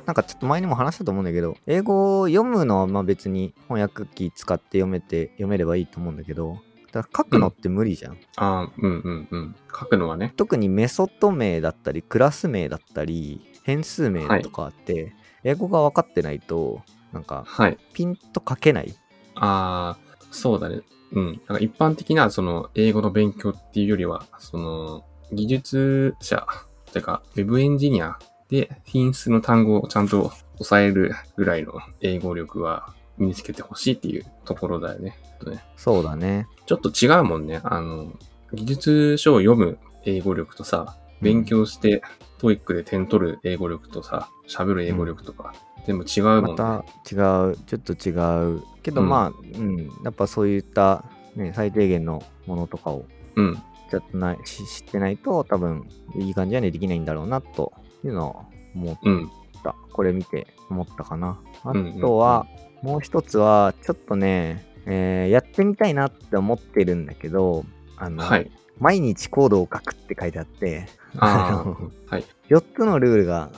[0.09, 6.57] なんかちょっと前にも話したと思うんだけど英語を読むのはまあ別に翻訳機使って読めて読めればいいと思うんだけど
[6.93, 9.57] だから書くのって無理じゃん、ああ、うんうんうん。
[9.71, 10.33] 書くのはね。
[10.39, 15.13] 特にメソッド名だったりクラス名だったり変数名とかあって、
[15.45, 16.81] 英語が分かってないと
[17.13, 17.77] なんかはい。
[17.93, 18.95] ピンと書けない
[19.35, 20.81] ああ、そうだね。
[21.13, 21.27] うん。
[21.47, 26.47] なんか一般的なその英語の勉強っていうよりは、その技術者、
[26.95, 28.19] てか、ウェブエンジニア
[28.49, 35.19] で品質の単語をちゃんと抑えるぐらいの英語力は身につけてほしいっていうところだよね。
[35.39, 37.61] とねそうだねちょっと違うもんね。
[37.65, 38.13] あの、
[38.53, 42.03] 技術書を読む英語力とさ、勉強して、
[42.39, 45.55] TOEICで点取る英語力とさ、喋る英語力とか、
[45.87, 46.53] 全部違うもんね。
[46.53, 47.17] また違
[47.51, 48.13] う、ちょっと違
[48.57, 48.63] う。
[48.83, 51.05] けどうんまあ、うん、やっぱそういった、
[51.37, 53.05] ね、最低限のものとかを
[53.37, 53.59] うん。
[53.91, 57.73] ちょっとないし知ってないと多分いい感じはねできないんだろうなと
[58.05, 59.31] いうのを思っうん。
[59.63, 59.75] た。
[59.93, 61.39] これ見て思ったかな。
[61.65, 62.47] あとは、
[62.83, 67.65] もう一つは、ちょっとね、えーやってみたいなって思ってるんだけど、
[67.97, 68.51] あの、はい。
[68.79, 70.87] 毎日コードを書くって書いてあって、
[71.19, 71.65] あ
[72.09, 72.25] はい。
[72.49, 73.51] 4つのルールが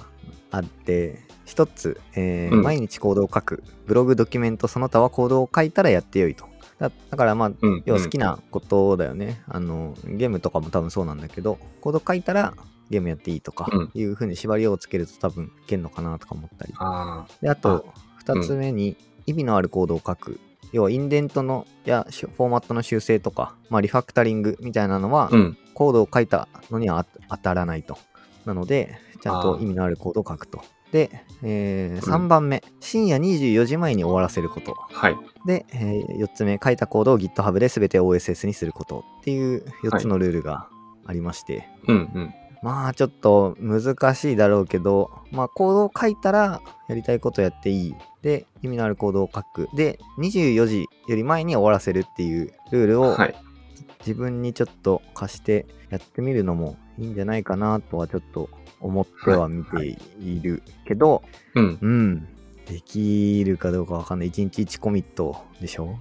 [0.50, 3.62] あって、1つ、えーうん毎日コードを書く。
[3.86, 6.46] ブログ、ドキュメント、その他はコードを書いたらやってよいと。
[6.78, 7.82] だだからまあ、うん。
[7.84, 9.42] 要は好きなことだよね。
[9.46, 12.54] あの、ゲームとかも多分そうなんだけど、コード書いたら
[12.90, 16.74] ゲームやっていいとかうんいう風に縛りをつけると多分いけんのかなとか思ったり。
[16.78, 17.86] あで、あと、
[18.24, 20.40] 2つ目に意味のあるコードを書く。
[20.72, 25.30] 要はインデントのやしフォーマットの修正とか、まあ、リファクタリングみたいなのは。
[25.74, 27.96] コードを書いたのにはあ当たらないと。
[28.44, 30.62] なので、ちゃんと意味のあるコードを書くと。
[30.92, 34.74] で、えーうん3番目、深夜24時前に終わらせること。
[34.74, 35.16] はい。
[35.46, 40.68] で、え4つ目、書いたコードを GitHub で全て OSS にすることっていう4つのルールが
[41.06, 42.34] ありまして、うんうん。
[42.62, 47.94] まあちょっと難しいだろうけど、まあコードを書いたらやりたいことやっていい。
[48.22, 49.68] で、意味のあるコードを書く。
[49.74, 53.34] で、24時より前に終わらせるっていうルールをはい。
[54.00, 58.48] 自分にちょっと貸してやってみるのもいいんじゃないかなとはちょっと
[58.80, 61.22] 思っては見ているけど、
[61.54, 61.78] うん。
[61.80, 62.28] うん、
[62.64, 64.30] できるかどうかわかんない。
[64.30, 65.98] 1日1コミットでしょ？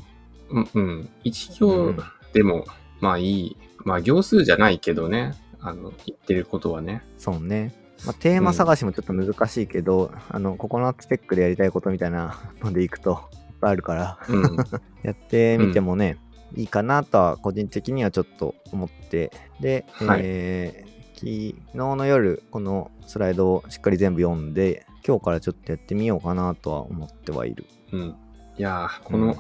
[0.50, 1.10] うんうん。
[1.26, 1.98] 一う行ん
[2.34, 2.66] でも、
[3.02, 3.58] まあいい。
[3.84, 5.34] まあ行数じゃないけどね。
[5.62, 7.04] あの、言ってることはね。
[7.18, 7.74] そうね。
[8.06, 14.58] まあ、テーマ探しもちょっと難しいけど、あの、ココナッツテックでやりたいことみたいな のでいくといっぱいあるから、うん。
[15.04, 16.18] やってみてもね、
[16.56, 27.66] いいかなとは個人的にはちょっと思って、で、はいえー昨日の夜、このスライドをしっかり全部読んで、今日からちょっとやってみようかなとは思ってはいる。
[27.92, 28.16] うん。
[28.58, 29.36] いやー、こうんの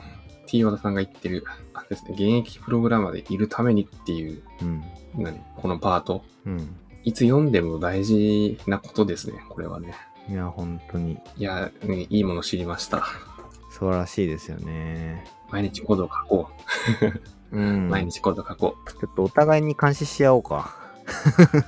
[0.49, 1.43] T 和田さんが言ってる、
[1.75, 4.83] あれですね、現役プログラマーでいるためにっていう、うん。
[5.15, 6.23] 何このパート。
[6.45, 6.75] うん。
[7.03, 9.93] いつ読んでも大事なことですね、これはね。
[10.27, 13.05] いや、本当にいやいいもの知りました。
[13.71, 15.23] 素晴らしいですよね。
[15.51, 16.49] 毎日コードを書こ
[17.51, 17.62] うう。
[17.62, 17.89] ん。
[17.89, 20.75] 毎日コード書こちょっとお互いに監視し合おうか。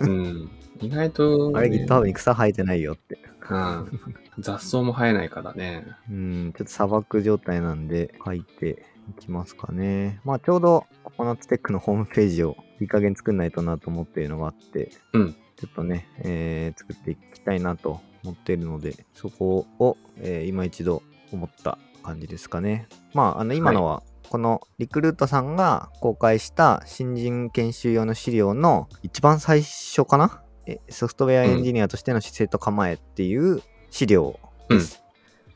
[0.01, 0.05] う。
[0.05, 0.49] うん。
[0.81, 3.19] 意外と、あれ、ね GitHub に草生えてないよって。
[3.49, 3.99] うん。
[4.39, 5.85] 雑草も生えないからね。
[6.09, 10.19] うん、ちょっと砂漠状態なんで書いていきますかね。
[10.23, 15.35] まあちょうどココナッツテックのホームページをいい加減作んないとなと思っているのがあって、うん。
[15.57, 22.87] ちょっとね、えー作っていきたいなと思っているので、そこを、えー今一度思った感じですかね。
[23.13, 30.40] まあ、あの今のは、このリクルートさんが公開した新人研修用の資料の一番最初かなえ
[30.89, 35.01] ソフトウェアエンジニアとしての姿勢と構えっていう資料です。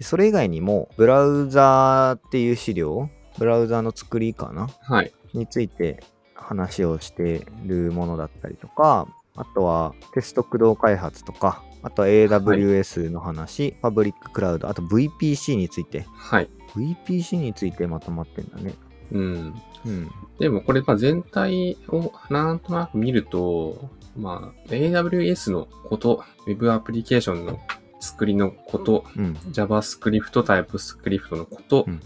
[0.01, 4.67] それ以外にも、ブラウザーっていう資料、ブラウザーの作りかな？
[4.81, 5.13] はい。
[5.33, 16.05] について話をしてるものだったりとか、あとはテスト駆動開発とか、あとは AWS の話、パブリッククラウド、あと VPC について。
[16.15, 16.49] はい。
[16.75, 18.73] VPC についてまとまってんだね。
[19.11, 19.55] うん。
[19.85, 20.11] うん。
[20.39, 27.59] でもこれ、まあ全体をなんとなく見ると、まあ、AWS のこと、Web アプリケーションの
[27.99, 29.33] 作りのこと、うん。
[29.51, 32.01] JavaScript、TypeScript のことう、ん。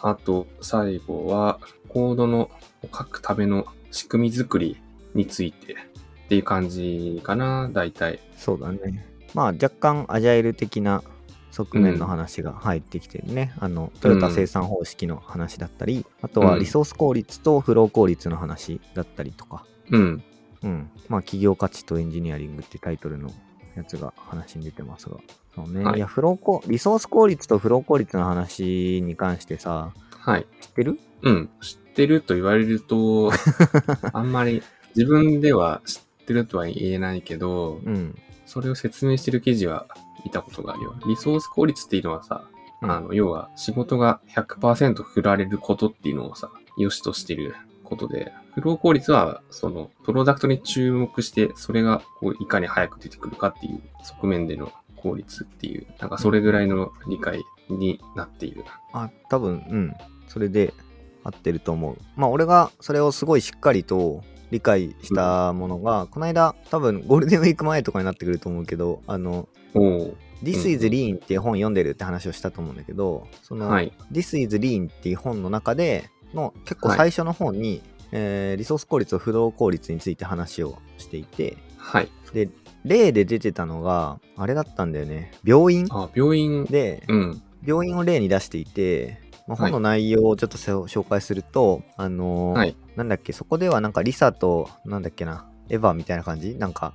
[0.00, 2.50] あと、最後は、コードの
[2.82, 4.78] 書くための仕組み作り
[5.14, 8.20] についてっていう感じかな、大体。
[8.36, 9.06] そうだね。
[9.34, 11.02] まあ若干アジャイル的な
[11.52, 13.54] 側面の話が入ってきてるね。
[13.60, 20.24] あの、トヨタ生産方式の話だったり、あとはリソース効率とフロー効率の話だったりとか、うん。
[20.62, 20.90] うん。
[21.08, 23.30] まあ企業価値とエンジニアリングってタイトルの
[23.76, 25.18] やつが話に出てますが。
[25.54, 25.84] そうね。
[25.84, 30.46] はいい、や、フローコ、リソース効率とフロー効率の話に関してさ、はい。
[30.62, 30.98] 知ってる？
[31.22, 31.50] うん。
[31.60, 33.30] 知ってると言われると、
[34.14, 34.62] あんまり
[34.96, 38.18] 自分では知ってるとは言えないけど、うん。
[38.46, 39.86] それを説明してる記事は
[40.24, 40.94] 見たことがあるよ。
[41.06, 42.44] リソース効率っていうのはさ、
[42.82, 58.64] うんあの、要は仕事が100%振られることっていうのをさ、良しとしてることで、フロー効率は、その、プロダクトに注目して、それが、こう、いかに早く出てくるかっていう側面での効率っていう、なんかそれぐらいの理解になっている。
[58.92, 59.94] あ、多分、うん。
[60.28, 60.72] それで
[61.24, 61.98] 合ってると思う。
[62.16, 64.22] まあ、俺がそれをすごいしっかりと
[64.52, 69.48] 理解したものが、この間、多分ゴールデンウィーク前とかになってくると思うけど、あの、
[70.42, 73.92] This is Lean っていう本読んでるって話をしたと思うんだけど、その、はい。
[74.12, 77.82] This is Lean っていう本の中での結構最初の本に、
[78.12, 82.10] えーリソース効率と不動効率について話をしていて、はい。
[82.34, 82.50] で、
[82.84, 85.32] 例で出てたのが、あれだったんだよね。
[85.44, 87.42] 病院あ、病院、で、うん。
[87.64, 96.56] 病院を例に出していて、まあ、はい本の内容をちょっとせ紹介すると、あのーはいなんだっけ、そこではなんかリサと、なんだっけな、エヴァみたいな感じ？
[96.56, 96.94] なんか、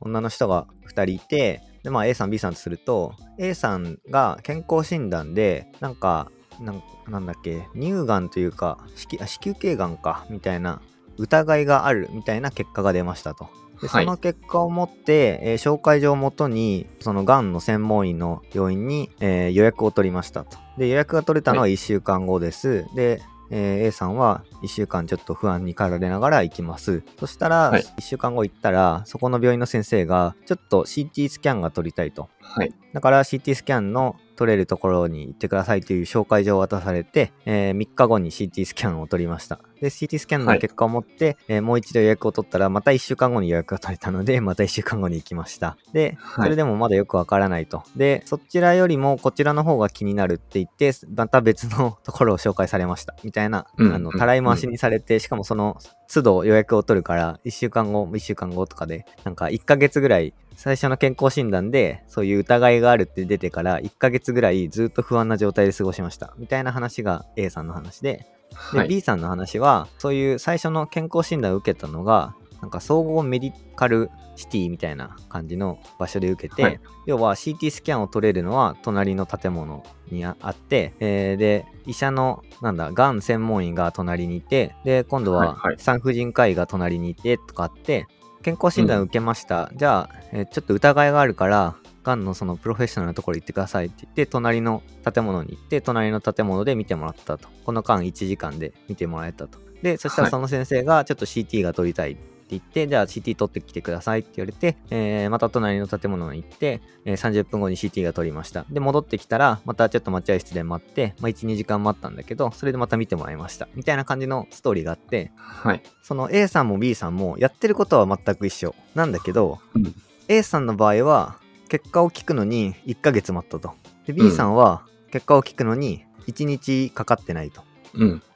[0.00, 6.30] 女の人が2人いて、で、まあ A さん、B さんとすると、A さんが健康診断で、なんか、
[6.60, 10.80] なんなんだっけ、乳がんというか、子宮あ子宮頸がんか、みたいな、
[11.18, 13.48] 疑いがあるみたいな結果が出ましたと。
[13.80, 14.04] ではい。
[14.04, 20.58] その結果をもって、えー紹介状をもとにそのがんの専門医の病院に、えー予約を取りましたと。
[20.78, 23.20] で予約が取れたのは1週間後です、で、
[23.50, 32.72] えー A さんは1週間ちょっと不安に駆られながら行きますそしたらはい1週間後行ったらそこの病院の先生がちょっと CT スキャンが取りたいとはい。
[32.92, 39.58] だから CT スキャンの取れるところに行ってくださいという紹介状を渡されて、え3日後に CT スキャンを取りました。
[39.80, 45.76] で、CT スキャンの結果を持って、えーもう一度予約を取ったら、また1週間後に予約が取れたので、また1週間後に行きました。
[45.92, 47.82] で、はいそれでもまだよくわからないと。
[47.96, 53.16] で、そちらよりもこちらの方が気になるって言って、また別のところを紹介されました。
[53.24, 55.78] みたいな、あの、うんうんたらい回しにされて、しかもその、
[56.12, 66.34] 都度予約を取るから、1週間後、1週間後とかで、なんか1ヶ月ぐらい、最初の健康診断で、そういう疑いがあるって出てから、1ヶ月ぐらいずっと不安な状態で過ごしました。
[66.38, 68.26] みたいな話が A さんの話で、
[68.72, 68.88] で、はい。
[68.88, 72.34] B さんの話は、そういう最初の健康診断を受けたのが、
[72.64, 88.06] なんか総合メディカルシティみたいな感じの場所で受けて、はい要は CT スキャンを取れるのは隣の建物にああって、えーで、医者の、なんだ、がん専門医が隣にいて、で、今度は産婦人科医が隣にいてとかあって、
[88.42, 89.70] 健康診断を受けました。
[89.76, 97.50] じゃあ、えーちょっと疑いがあるから、がんのそのプロフェッショナルのところ行ってくださいって言って、隣の建物に行って、隣の建物で見てもらったと。
[97.66, 99.58] この間1時間で見てもらえたと。
[99.82, 108.64] で、そしたはいらその先生がちょっと CT が取りたいって言って、じゃあ CT 取ってきてくださいって言われて、えーまた隣の建物に行って、えー30分後に CT が取りました。
[108.70, 113.68] で、戻ってきたら、またちょっと待合室で待って、まあ、1、2時間待ったんだけど、それでまた見てもらいました。
[113.74, 115.82] みたいな感じのストーリーがあって、はい。
[116.02, 119.94] その A さんも B さんもやってることは全く一緒なんだけど、うん
[120.26, 121.36] A さんの場合は
[121.68, 123.74] 結果を聞くのに1ヶ月待ったと。
[124.06, 127.60] で、う B んさんは結果を聞くのに1日かかってないと。
[127.60, 127.73] うん。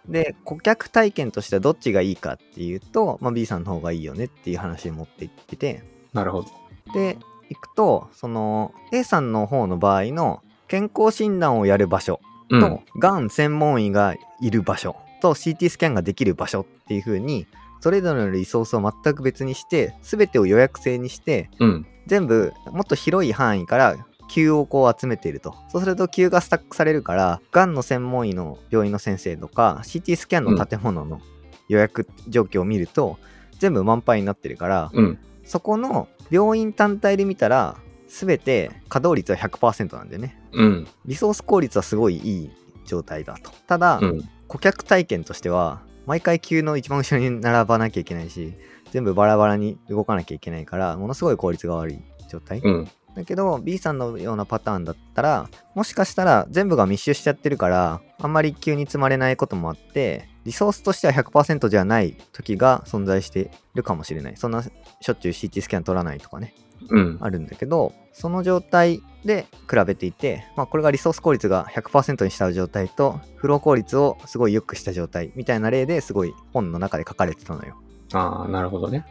[0.08, 5.82] で、顧客体験としてはどっちがいいかっていうと、まあ、B さんの方がいいよねっていう話に持っていってて、
[6.12, 6.48] なるほど。
[6.94, 7.18] で、
[7.50, 12.60] 行くと、その A さんの方の場合の健康診断をやる場所うん。
[12.60, 17.46] と、がん専門医がいる場所と CT スキャンができる場所っていう風に
[17.80, 21.86] それぞれのリソースを全く別にして全てを予約制にしてうん。
[22.06, 23.96] 全部もっと広い範囲から
[24.28, 31.20] 急をこう集めているとそうすると急がスタックされるからがんの専門医の病院の先生とか CT スキャンの建物の
[31.68, 33.18] 予約状況を見ると、
[33.58, 35.18] 全部満杯になってるからうん。
[35.44, 37.76] そこの病院単体で見たら
[38.06, 40.86] 全て稼働率は100%なんだよねうん。
[41.06, 42.50] リソース効率はすごいいい
[42.86, 43.50] 状態だと。
[43.66, 44.28] ただ、うん。
[44.46, 48.54] 顧客体験としては、毎回急の一番後ろに並ばなきゃいけないし、
[48.90, 52.00] 全部バラバラに動かなきゃいけないから、ものすごい効率が悪い
[52.30, 52.60] 状態。
[52.60, 52.88] うん。
[53.14, 64.36] だけど、B さんのようなパターンだったら、もしかしたら全部が密集しちゃってるから、あんまり急に積まれないこともあって、リソースとしては100%じゃない時が存在してるかもしれない。
[64.36, 66.54] そんなしょっちゅう CT スキャン取らないとかね。
[66.90, 67.18] うん。
[67.20, 77.76] あるんだけどその状態で比べていて、まあ、これがリソース効率が100%にした状態とフロー効率をすごい良くした状態みたいな例ですごい本の中で書かれてたのよ、
[78.12, 79.04] ああ、なるほどね。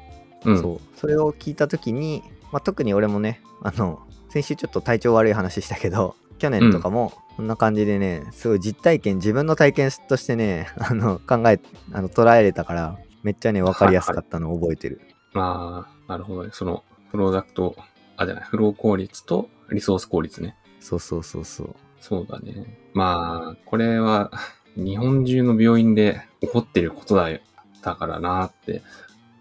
[0.45, 0.61] うん。
[0.61, 11.59] そうそれを聞いた時に、まあ、特に俺もねあの先週ちょっと体調悪い話したけど去年とかもこんな感じでねすごい実体験自分の体験としてねあの考え
[11.91, 15.01] あの捉えれたからめっちゃね分かりやすかったのを覚えてる、
[15.33, 16.49] まあ、なるほどね。
[16.53, 17.75] その、プロダクト、
[18.15, 20.55] あ、じゃない、フロー効率とリソース効率ね。
[20.79, 22.79] そうそうそうそうそうだね。
[22.93, 24.31] まあ、これは、
[24.75, 27.39] 日本中の病院で起こってることだよ。
[27.81, 28.81] だからなって、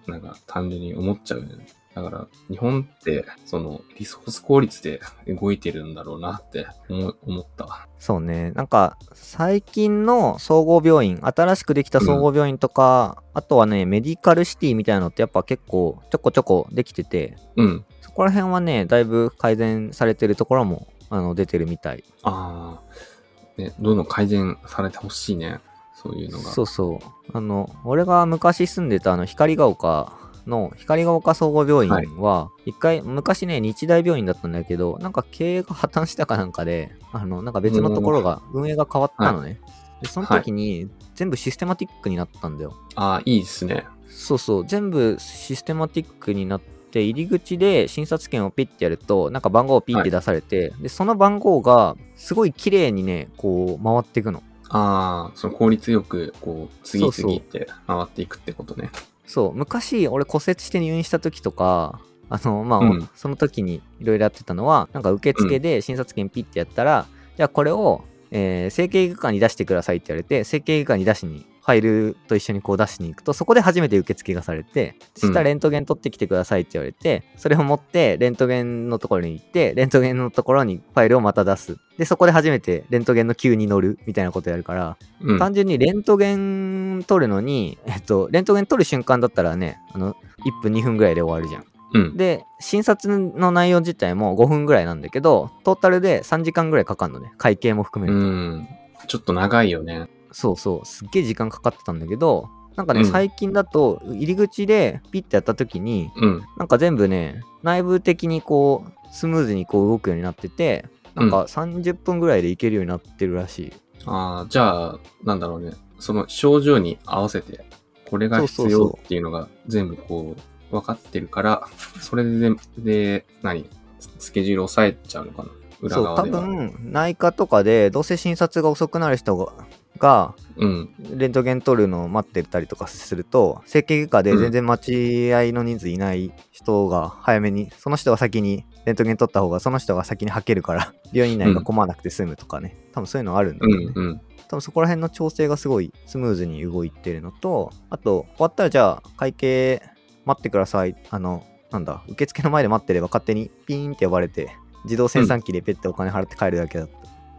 [0.07, 1.67] なんか単純に思っちゃうよね。
[1.97, 5.01] だから、日本って、その、リソース効率で
[5.41, 7.89] 動いてるんだろうなって思思った。
[7.99, 8.51] そうね。
[8.51, 17.85] なんか、最近の総合病院、新しくできた総合病院とか、あとはね、メディカルシティみたいなのってやっぱ結構ちょこちょこできてて、うん。
[18.03, 22.05] そこら辺はね、だいぶ改善されてるところもあの出てるみたい。
[22.25, 25.61] ああ、ね、どんどん改善されてほしいね。
[25.95, 26.45] そういうのが。
[26.51, 27.31] そうそう。
[27.33, 30.13] あの、俺が昔住んでたあの光が丘
[30.47, 39.61] の光が丘総合病院は、一回、昔ね、日大病院だったんだけど、なんか経営が破綻したかなんかで、あの、なんか別のところが、運営が変わったのね。
[40.03, 42.77] でその時に全部システマティックになったんだよ。
[42.97, 43.87] ああ、いいですね。
[44.09, 54.43] そうそう、全部システマティックになって、入り口で診察券をピッてやると、なんか番号をピッて出されて、で、その番号がすごい綺麗にね、こう回っていくの。
[54.69, 58.91] ああ、その効率よく、こう、次々って回っていくってことね。
[58.93, 59.05] そう、
[59.55, 63.09] 昔俺骨折して入院した時とか、あの、まあ、うん。
[63.15, 67.07] その時にいろいろやってたのは、なんか受付で診察券ピッてやったら、
[67.37, 81.77] じゃあこれを、えー整形外科に出してくださいって言われて、整形外科に出しに、ファイルと一緒にこう出しに行くと、そこで初めて受付がされて、そしたらレントゲン取ってきてくださいって言われて、それを持ってレントゲンのところに行って、レントゲンのところにファイルをまた出す。
[81.99, 85.39] で、そこで初めてレントゲンの級に乗るみたいなことやるから、うん。
[85.41, 90.15] 単純にレントゲン撮るのに、えっと、レントゲン撮る瞬間だったらね、あの、
[90.45, 91.65] 1分2分ぐらいで終わるじゃん。
[91.95, 92.17] うん。
[92.17, 97.33] で、診察の内容自体も5分ぐらいなんだけど、トータルで3時間ぐらいかかるのね。
[97.39, 98.27] 会計も含めうると。
[98.29, 98.69] ん。
[99.09, 100.09] ちょっと長いよね。
[100.37, 106.43] そうそう、すっげえ時間かかってたんだけど、なんかね、うん最近だと、入り口でピッてやった時に、うん。
[106.59, 113.73] なんか全部ね、内部的にこう、スムーズにこう動くようになってて、なんか30分ぐらいでいけるようになってるらしい。
[114.05, 115.73] ああ、じゃあ、なんだろうね。
[115.99, 117.65] その症状に合わせて、
[118.11, 121.67] これが必要そうそうそうっていうのが全部こう、分かってるから、
[122.03, 123.71] それで、で、何？
[124.19, 125.49] スケジュール抑えちゃうのかな？
[125.81, 126.41] 裏そう、多側では。
[126.43, 129.55] 分、内科とかで、どうせ診察が遅くなる人が、
[129.97, 130.95] がうん。
[130.99, 143.93] レントゲン取るのを待ってたりとかすると、整形外科で全然待合の人数いない人が早めに、その人が先にレントゲン取った方が、その人が先に吐けるから、 病院内が困らなくて済むとかね、多分そういうのあるんだうんけどね。
[143.95, 144.21] うん。
[144.49, 149.83] 多分そこら辺の調整がすごいスムーズに動いてるのと、あと、終わったらじゃあ、会計
[150.25, 150.97] 待ってください。
[151.11, 154.53] あの、なんだ、受付の前で待ってれば勝手にピーンって呼ばれて、
[154.85, 156.89] 自動生産機でペッてお金払って帰るだけだっ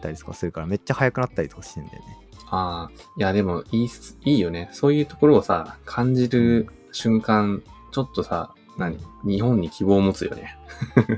[0.01, 2.26] たりとかするから、めっちゃ早くなったりとかしてんだよね。
[2.49, 3.89] ああ、いやでもいい
[4.25, 4.69] いいよね。
[4.71, 8.97] そういうところをさ、感じる瞬間、ちょっとさ、何？
[9.25, 10.57] 日本に希望を持つよね。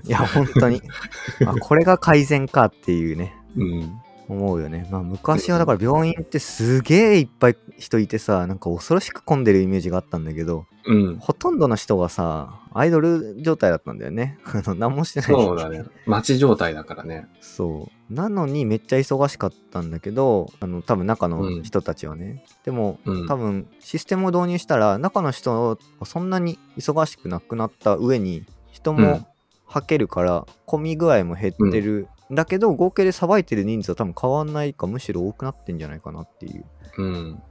[0.05, 0.81] いや、本当に。
[1.45, 4.01] あ、これが改善かっていうね、うん。
[4.29, 4.87] 思うよね。
[4.91, 11.17] まあ、昔はだから病院ってすげえいっぱい人いてさ、なんか恐ろしく混んでるイメージがあったんだけど、うん。
[11.19, 14.37] ほとんどの人がさ、アイドル状態だったんだよね。
[14.45, 15.29] あの、何もしてない。
[15.29, 15.83] そうだね。
[16.05, 17.27] 待ち状態だからね。
[17.41, 18.13] そう。
[18.13, 22.43] なのにめっちゃ忙しかったんだけど、あの、多分中のうん人たちはね。
[22.63, 23.27] でも、うん。
[23.27, 29.27] 多分システムを導入したら、中の人はそんなに忙しくなくなった上に、人うんも
[29.65, 32.07] 吐けるから、混み具合も減ってる。
[32.31, 36.65] だけど、合計でさばいてる人数は多分変わんないか、むしろ多くなってんじゃないかなっていう
[36.97, 37.41] うん。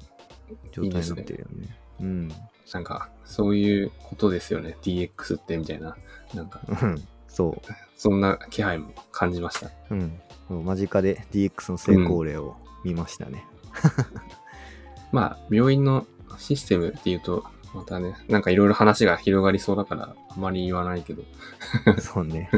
[0.72, 1.78] 状態になってるよね。
[2.00, 2.28] うん。
[2.72, 4.76] なんか、そういうことですよね。
[4.82, 5.96] DX ってみたいな。
[6.34, 7.08] なんか、うん。
[7.28, 7.60] そ
[7.96, 9.66] そんな気配も感じました。
[9.66, 9.72] う。
[9.90, 10.20] うん。
[10.48, 13.44] そう間近で DX の成功例を見ましたね。
[15.12, 16.06] まあ、病院の
[16.38, 21.22] システムっていうと、またね、なんかいろいろ話が広がりそうだから、あまり言わないけど。
[22.00, 22.50] そうね。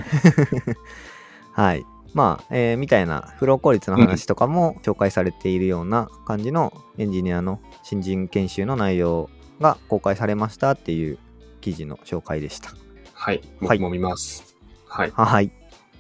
[1.53, 1.85] はい。
[2.15, 9.31] まあ、えーみたいなフロー効率の話とかも紹介されているような感じのエンジニアの新人研修の内容
[9.61, 11.19] が公開されましたっていう
[11.61, 12.71] 記事の紹介でした。
[13.15, 13.41] はい。
[13.61, 14.57] はい僕も見ます。
[14.87, 15.13] はい。
[15.15, 15.53] はい。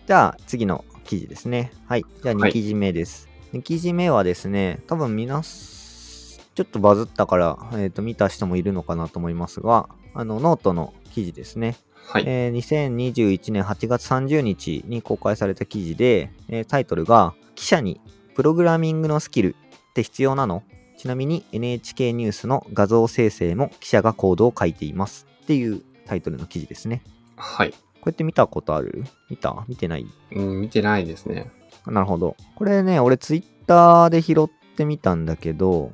[0.06, 1.72] じゃあ次の記事ですね。
[1.86, 2.04] はい。
[2.22, 3.28] じゃあはい2記事目です。
[3.52, 11.76] 2記事目はですね、多分見なす、ちょっとバズったから、えっ、と、見た人もいるのかなと思いますが、あの、ノートの記事ですね。
[12.09, 12.24] はい。
[12.26, 12.53] えー
[12.96, 18.01] 2021年8月30日に公開された記事で、えータイトルが「記者に
[18.34, 19.55] プログラミングのスキル
[19.90, 20.62] って必要なの?」
[20.98, 27.03] ちなみに NHK ニュースの画像生成も記者がコードを書いていますっていうタイトルの記事ですね。
[27.36, 27.70] はい。
[27.70, 27.76] こ
[28.07, 29.05] うやって見たことある？
[29.30, 29.64] 見た？
[29.66, 30.07] 見てない？
[30.32, 31.51] うん、見てないですね。
[31.86, 32.36] なるほど。
[32.55, 35.90] これね、俺ツイッターで拾ってみたんだけど、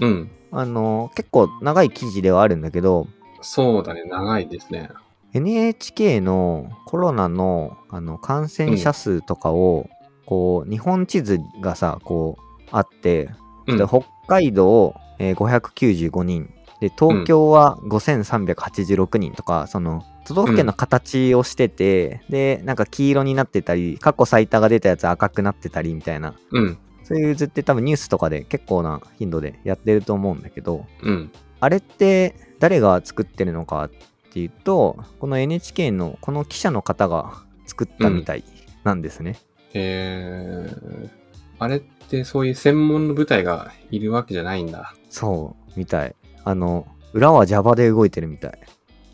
[0.00, 0.30] うん。
[0.50, 3.06] あの、結構長い記事ではあるんだけど、
[3.40, 4.02] そうだね。
[4.04, 4.88] 長いですね。
[5.34, 9.88] NHK のコロナのあの感染者数とかを、
[10.26, 13.30] こう日本地図がさこうあって、
[13.66, 13.86] うんで。
[13.86, 26.78] 北海道、えー595人で東京は5386人とか、その都道府県の形をしてて、でなんか黄色になってたり過去最多が出たやつ赤くなってたりみたいなうん。
[27.02, 31.32] そういう図って多分ニュースとかで結構な頻度でやってると思うんだけどうん。
[31.58, 33.90] あれって誰が作ってるのかっ
[34.32, 38.44] ていうと、この NHK のこの記者の方が作ったみたい
[38.84, 39.38] なんですね。
[39.74, 41.10] えー、
[41.58, 44.94] あれってそういう専門の部隊がいるわけじゃないんだ。
[45.10, 46.14] そう、みたい。
[46.44, 48.52] あの、裏は Java で動いてるみたい。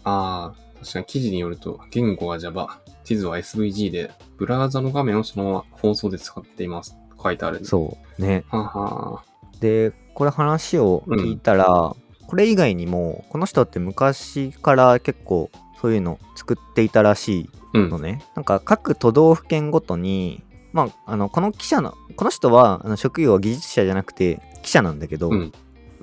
[0.04, 6.96] ああ、確かに記事によると、言語は Java、地図は SVG で、ブラウザの画面をそのまま放送で使っています。
[7.22, 7.60] 書いてある。
[7.60, 7.64] う。
[7.64, 8.22] そう。
[8.22, 8.44] ね。
[8.48, 9.22] はは
[9.60, 11.96] でこれ話を聞いたら、
[12.26, 15.50] これ以外にもこの人って昔から結構
[15.80, 25.52] そういうの作っていたらしいのね、なんか各都道府県ごとにまああのこの記者のこの人はあの職業は技術者じゃなくて記者なんだけど、うん。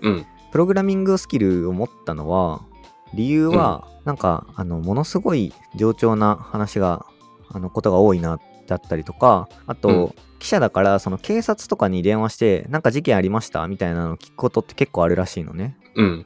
[0.01, 0.25] うん。
[0.51, 2.61] プログラミングスキルを持ったのは
[3.13, 7.05] 理由は、なんかあのものすごい冗長な話が
[7.49, 10.15] あのことが多いなだったりとかあと、うん。
[10.39, 13.67] 記者だからその警察とかに電話してなんか事件ありました？
[13.67, 16.25] みたいなのを聞くことって結構あるらしいのねうん。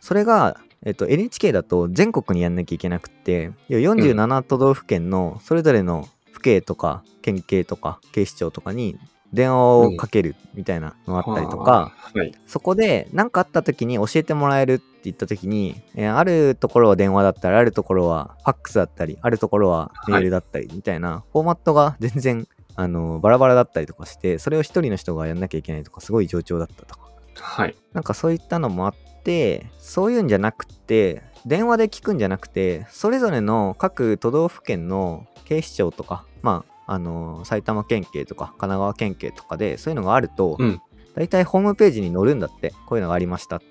[0.00, 8.98] それが、えっと、NHK だと全国にやんなきゃいけなくって要は47都道府県のそれぞれの府警とか県警とか警視庁とかに
[9.32, 12.32] 電話をかけるみたいなのがあったりとか、はい。
[12.46, 27.09] そこで何かあった時に教えてもらえるって言った時に、えーあるところは電話だったりあるところはファックスだったりあるところはメールだったりみたいな、フォーマットが全然あのバラバラだったりとかしてそれを一人の人がやんなきゃいけないとかすごい冗長だったとか
[27.40, 27.74] はい。
[27.92, 40.80] なんかそういったのもあってそういうんじゃなくて電話で聞くんじゃなくてそれぞれの各都道府県の警視庁とかまああの埼玉県警とか神奈川県警とかでそういうのがあると、うん
[41.14, 43.66] 大体ホームページに載るんだってこういうのがありましたって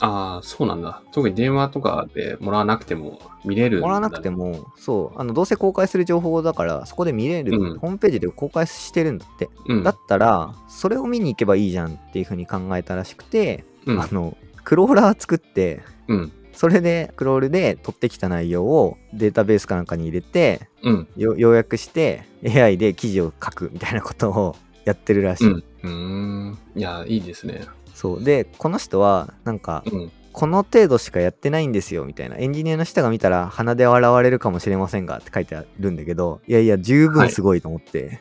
[0.00, 1.02] ああ、そうなんだ。
[1.12, 4.30] 特に電話とかでもらわなくても見れるんだ、もらわなくて。
[4.30, 9.82] もそうあのどうせ公開する情報だからそこで見れる、うんホームページで公開してるんだって、うん。
[9.82, 16.32] だったらそれを見に行けばいいじゃんっていう風に考えたらしくて、うんあのクローラー作ってうん。
[16.52, 20.68] それでクロールで取ってきた内容をデータベースかなんかに入れて
[21.16, 25.54] 要約して AI で記事を書くみたいなことをやってるらしい、うん。
[25.56, 26.58] うーん。
[26.76, 27.62] いや、いいですね。
[27.94, 30.12] そうでこの人はなんかうん。
[30.34, 38.18] この程度しかやってないんですよみたいなエンジニアの人が見たら鼻で笑われるかもしれませんがって書いてあるんだけどいやいや十分すごいと思って、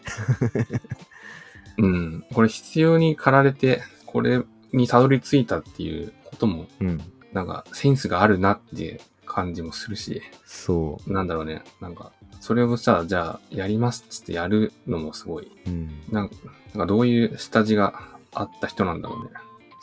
[1.77, 2.25] うん。
[2.33, 7.01] これ必要に駆られて、これにたどり着いたっていうことも、うん
[7.33, 11.63] なんかセンスがあるなっていう感じもするし、そなんだろうね。
[11.81, 15.51] なんか、それをさ、じゃあ、やりますっつってやるのもすごい。
[15.65, 19.31] う、うん、なんかどういう下地があった人なんだろうね。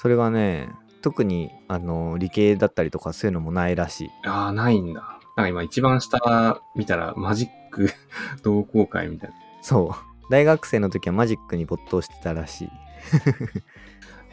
[0.01, 0.71] それがね
[1.03, 4.11] 特にあの理系だったりとかそういうのもないらしい。
[4.25, 5.21] ああ、ないんだ。
[5.37, 7.91] なんか今一番下見たらマジック
[8.43, 9.37] 同好会みたいな。
[9.61, 10.31] そう。
[10.31, 12.69] 大学生の時はマジックに没頭してたらしい。
[12.69, 12.71] へ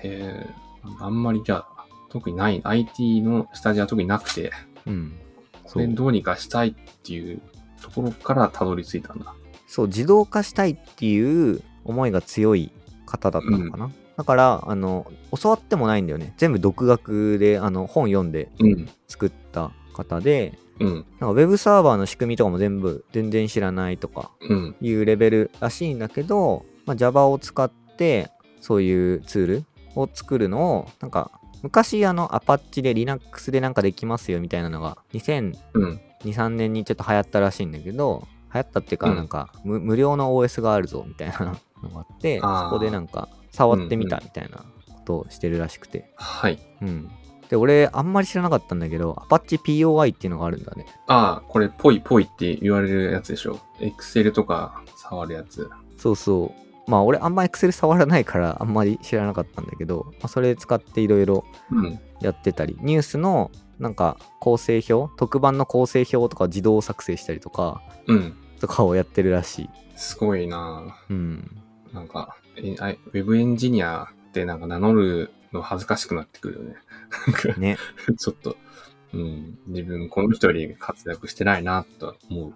[0.04, 0.50] え、
[1.02, 2.62] あんまりじゃあ、特にない。
[2.64, 4.54] IT の下地は特になくて、
[4.86, 5.20] うん。
[5.66, 5.88] そう。
[5.90, 7.42] どうにかしたいっていう
[7.82, 9.34] ところからたどり着いたんだ。
[9.68, 12.72] そう自動化したいっていう思いが強い
[13.06, 15.10] 方だったのかな、だからあの
[15.40, 18.90] 教わってもないんだよね全部独学であの本読んでうん。
[19.08, 20.94] 作った方でうん。
[20.94, 24.76] なんかウェブサーバーの仕組みとかも全部全然知らないとかうん。
[24.82, 29.66] いうレベルらしいんだけど、まあ、Java を使ってそういうツール
[29.96, 36.02] を作るのをなんか昔あの Apache で Linux でなんかできますよみたいなのが2002、うん。
[36.24, 46.60] 3年にちょっと流行ったらしいんだけど流行ったっていうかうんなんか無,、無料の OS があるぞみたいなのがあってそこでなんか触ってみたみたいなことをしてるらしくてはい。
[46.82, 47.12] うん
[47.50, 53.62] で俺あんまり知らなかったんだけど Apache POI っていうのがあるんだねああ、これ、ぽいぽいって言われるやつでしょ。
[53.80, 55.70] Excel とか触るやつ。
[55.98, 56.54] そうそ
[56.88, 56.92] う。
[56.92, 62.00] まあ俺あんま Excel 触らないからあんまり知らなかったんだけど、まあ、それ使っていろいろうん。
[62.20, 63.50] やってたり、ニュースの
[63.80, 68.36] なんか構成表、特番の構成表とか自動作成したりとか、うん。
[68.60, 69.70] とかをやってるらしい。
[69.96, 71.62] すごいなうん。
[71.94, 76.76] なんか、ウェブエンジニアってなんか名乗るの恥ずかしくなってくるよね。
[77.58, 77.78] ね。
[78.18, 78.58] ちょっと、
[79.14, 82.54] うん、自分この人より活躍してないなと思う。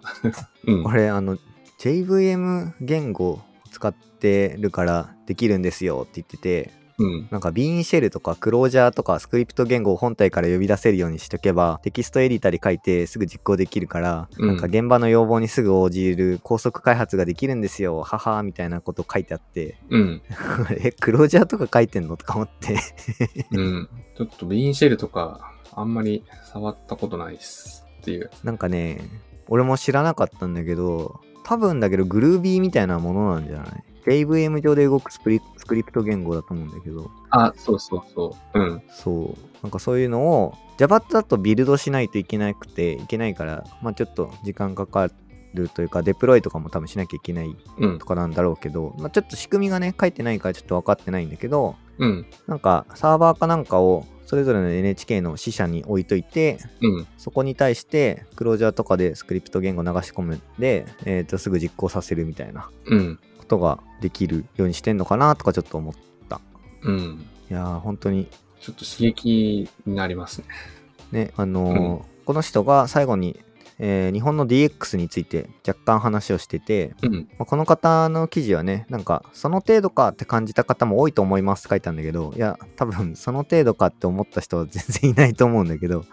[0.70, 0.84] うん。
[0.84, 1.38] 俺あの
[1.78, 7.28] JVM 言語を使ってるからできるんですよって言ってて、うん。
[7.30, 20.22] なんかビーンシェルとかクロージャーとかスクリプト言語を本体から呼び出せるようにしとけばテキストエディターで書いてすぐ実行できるから、うんなんか現場の要望にすぐ応じる高速開発ができるんですよははみたいなこと書いてあってうん。
[20.78, 22.76] えクロージャーとか書いてんのとか思って
[23.52, 23.88] うん。
[24.16, 28.30] ちょっとビーンシェルとか、あんまり触ったことないっすっていう。
[28.44, 29.00] なんかね
[29.48, 38.60] 俺も知らなかったんだけど多分だけどグルービーみたいなものなんじゃない？JVM 上で動くスプリスクリプト言語だと思うんだけどあ、そうそうそう。
[38.60, 38.82] うん。
[38.90, 39.62] そう。
[39.62, 45.08] なんかそういうのを Java だとビルドしないといけなくて、いけないから、まあちょっと時間かか
[45.54, 48.04] るというか、デプロイとかも多分しなきゃいけないうんと。
[48.04, 52.26] かなんだろうけど、まあちょっと仕組みがね、書いてないからちょっと分かってないんだけど、うん。
[52.46, 57.06] なんかサーバーかなんかをそれぞれの NHK の支社に置いといて、うん。
[57.16, 63.18] そこに対してクロージャーとかでスクリプト言語流し込むんで、えー、とすぐ実行させるみたいなうん。
[63.52, 65.94] ことができるようにしてんのかなとかちょっと思っ
[66.28, 66.40] た。
[66.82, 67.26] うん。
[67.50, 68.28] いいやー、本当に、
[68.62, 70.46] ちょっと刺激になりますね。
[71.26, 73.40] ね、あのーこの人が最後に、
[73.80, 77.28] えー日本の DX について若干話をしてて、うん。
[77.36, 86.04] まあこの方の記事はね、なんか、その程度かって感じた方も多いと思いますって書いたんだけど、いや、多分、その程度かって思った人は全然いないと思うんだけど、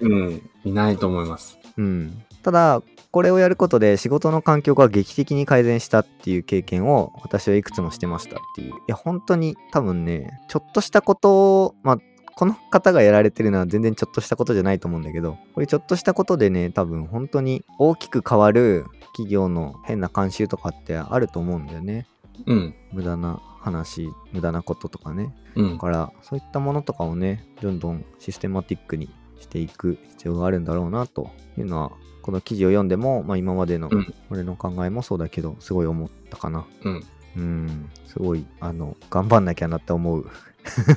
[0.00, 0.50] うん。
[0.64, 1.56] いないと思います。
[1.78, 2.22] うん。
[2.42, 2.82] ただ、
[3.14, 8.72] これをやることで仕事の環境が劇的に改善したっていう経験を私はいくつもしてましたっていう。
[8.72, 11.98] いや、本当に多分ね、ちょっとしたことを、まあ、
[12.34, 22.08] この方がやられてるのは全然ちょっとしたことじゃないと思うんだけど、これちょっとしたことでね、多分本当に大きく変わる企業の変な慣習とかってあると思うんだよね。
[22.46, 22.74] うん。
[22.90, 25.32] 無駄な話、無駄なこととかね。
[25.54, 25.78] うんだ。
[25.78, 29.08] から、そういったものとかをね、どんどんシステマティックに
[29.38, 31.92] していく必要があるんだろうなというのは、
[32.24, 36.64] この記事を読んでも、まあ、今までのうん俺の考えもそうだけど、すごい思ったかな。
[36.82, 37.04] うん。
[37.36, 40.26] うん、すごい、あの、頑張んなきゃなって思う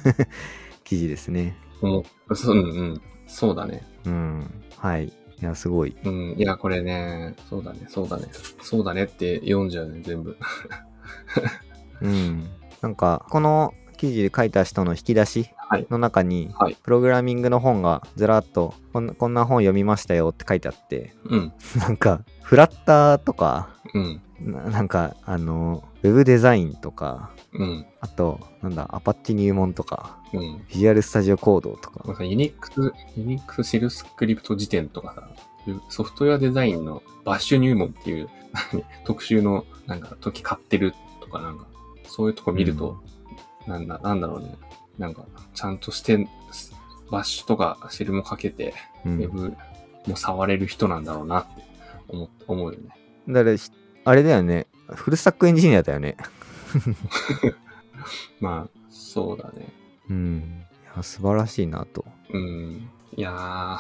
[0.86, 1.58] 記事ですね。
[1.82, 3.02] もう、そう、うん、うん。
[3.28, 3.86] そうだね。
[4.06, 5.08] うん、はい。
[5.08, 5.12] い
[5.42, 5.94] や、すごい。
[6.02, 6.36] うん。
[6.38, 8.28] いや、これね、そうだね、そうだね。
[8.62, 10.38] そうだねって読んじゃうね、全部。
[12.02, 12.48] うん。
[12.82, 15.57] なんか、この記事で書いた人の引き出しはい。
[15.90, 16.76] の中に、はい。
[16.82, 21.54] プログラミングの本がずらっとこん、こんな本読みましたよって書いてあって、うん。
[21.78, 24.22] なんか、フラッターとか、うん。
[24.40, 27.86] ななんか、あの、ウェブデザインとか、うん。
[28.02, 30.64] あと、なんだ、アパッチ入門とか、うん。
[30.70, 35.30] ビジュアルスタジオコードとか、なんかユニックス、ユニックスシェルスクリプト辞典とかさ、
[35.90, 38.30] ソフトウェアデザインのバッシュ入門っていう
[39.04, 41.66] 特集のなんか時買ってるとかなんか、
[42.06, 43.02] そういうとこ見ると、
[43.66, 44.56] なんだ、なんだろうね。
[44.98, 46.28] なんか、ちゃんとして、
[47.12, 48.74] バッシュとかシェルも書けて、
[49.06, 49.54] うんウェブ
[50.08, 51.64] も触れる人なんだろうなって
[52.08, 52.90] 思思うよね。
[53.28, 53.72] だから、ひ
[54.06, 56.18] あれだよね、フルスタックエンジニアだよね。
[58.40, 59.68] まあ、そうだね。
[60.10, 60.66] うん。
[60.94, 62.06] いや、素晴らしいなと。
[62.30, 62.90] うん。
[63.16, 63.80] いやー、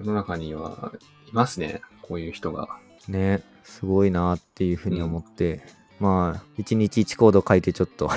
[0.00, 0.92] 世の中には
[1.28, 1.82] いますね。
[2.02, 2.68] こういう人が。
[3.08, 5.62] ね、すごいなっていうふうに思って、
[6.00, 8.10] まあ、一日一コード書いてちょっと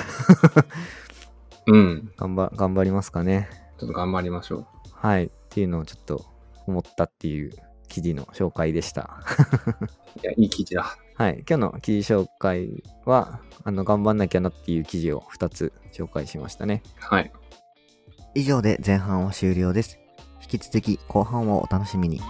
[1.66, 2.12] うん。
[2.16, 3.48] 頑張、頑張りますかね。
[3.78, 4.66] ちょっと頑張りましょう。
[4.92, 5.24] はい。
[5.24, 6.24] っていうのをちょっと
[6.66, 7.52] 思ったっていう
[7.88, 9.22] 記事の紹介でした。
[10.22, 10.96] いや、いい記事だ。
[11.16, 11.44] はい。
[11.48, 16.82] 今日の記事紹介は、あの、頑張んなきゃなっていう記事を2つ紹介しましたね。
[16.98, 17.32] はい。
[18.34, 19.98] 以上で前半は終了です。
[20.42, 22.20] 引き続き後半をお楽しみに。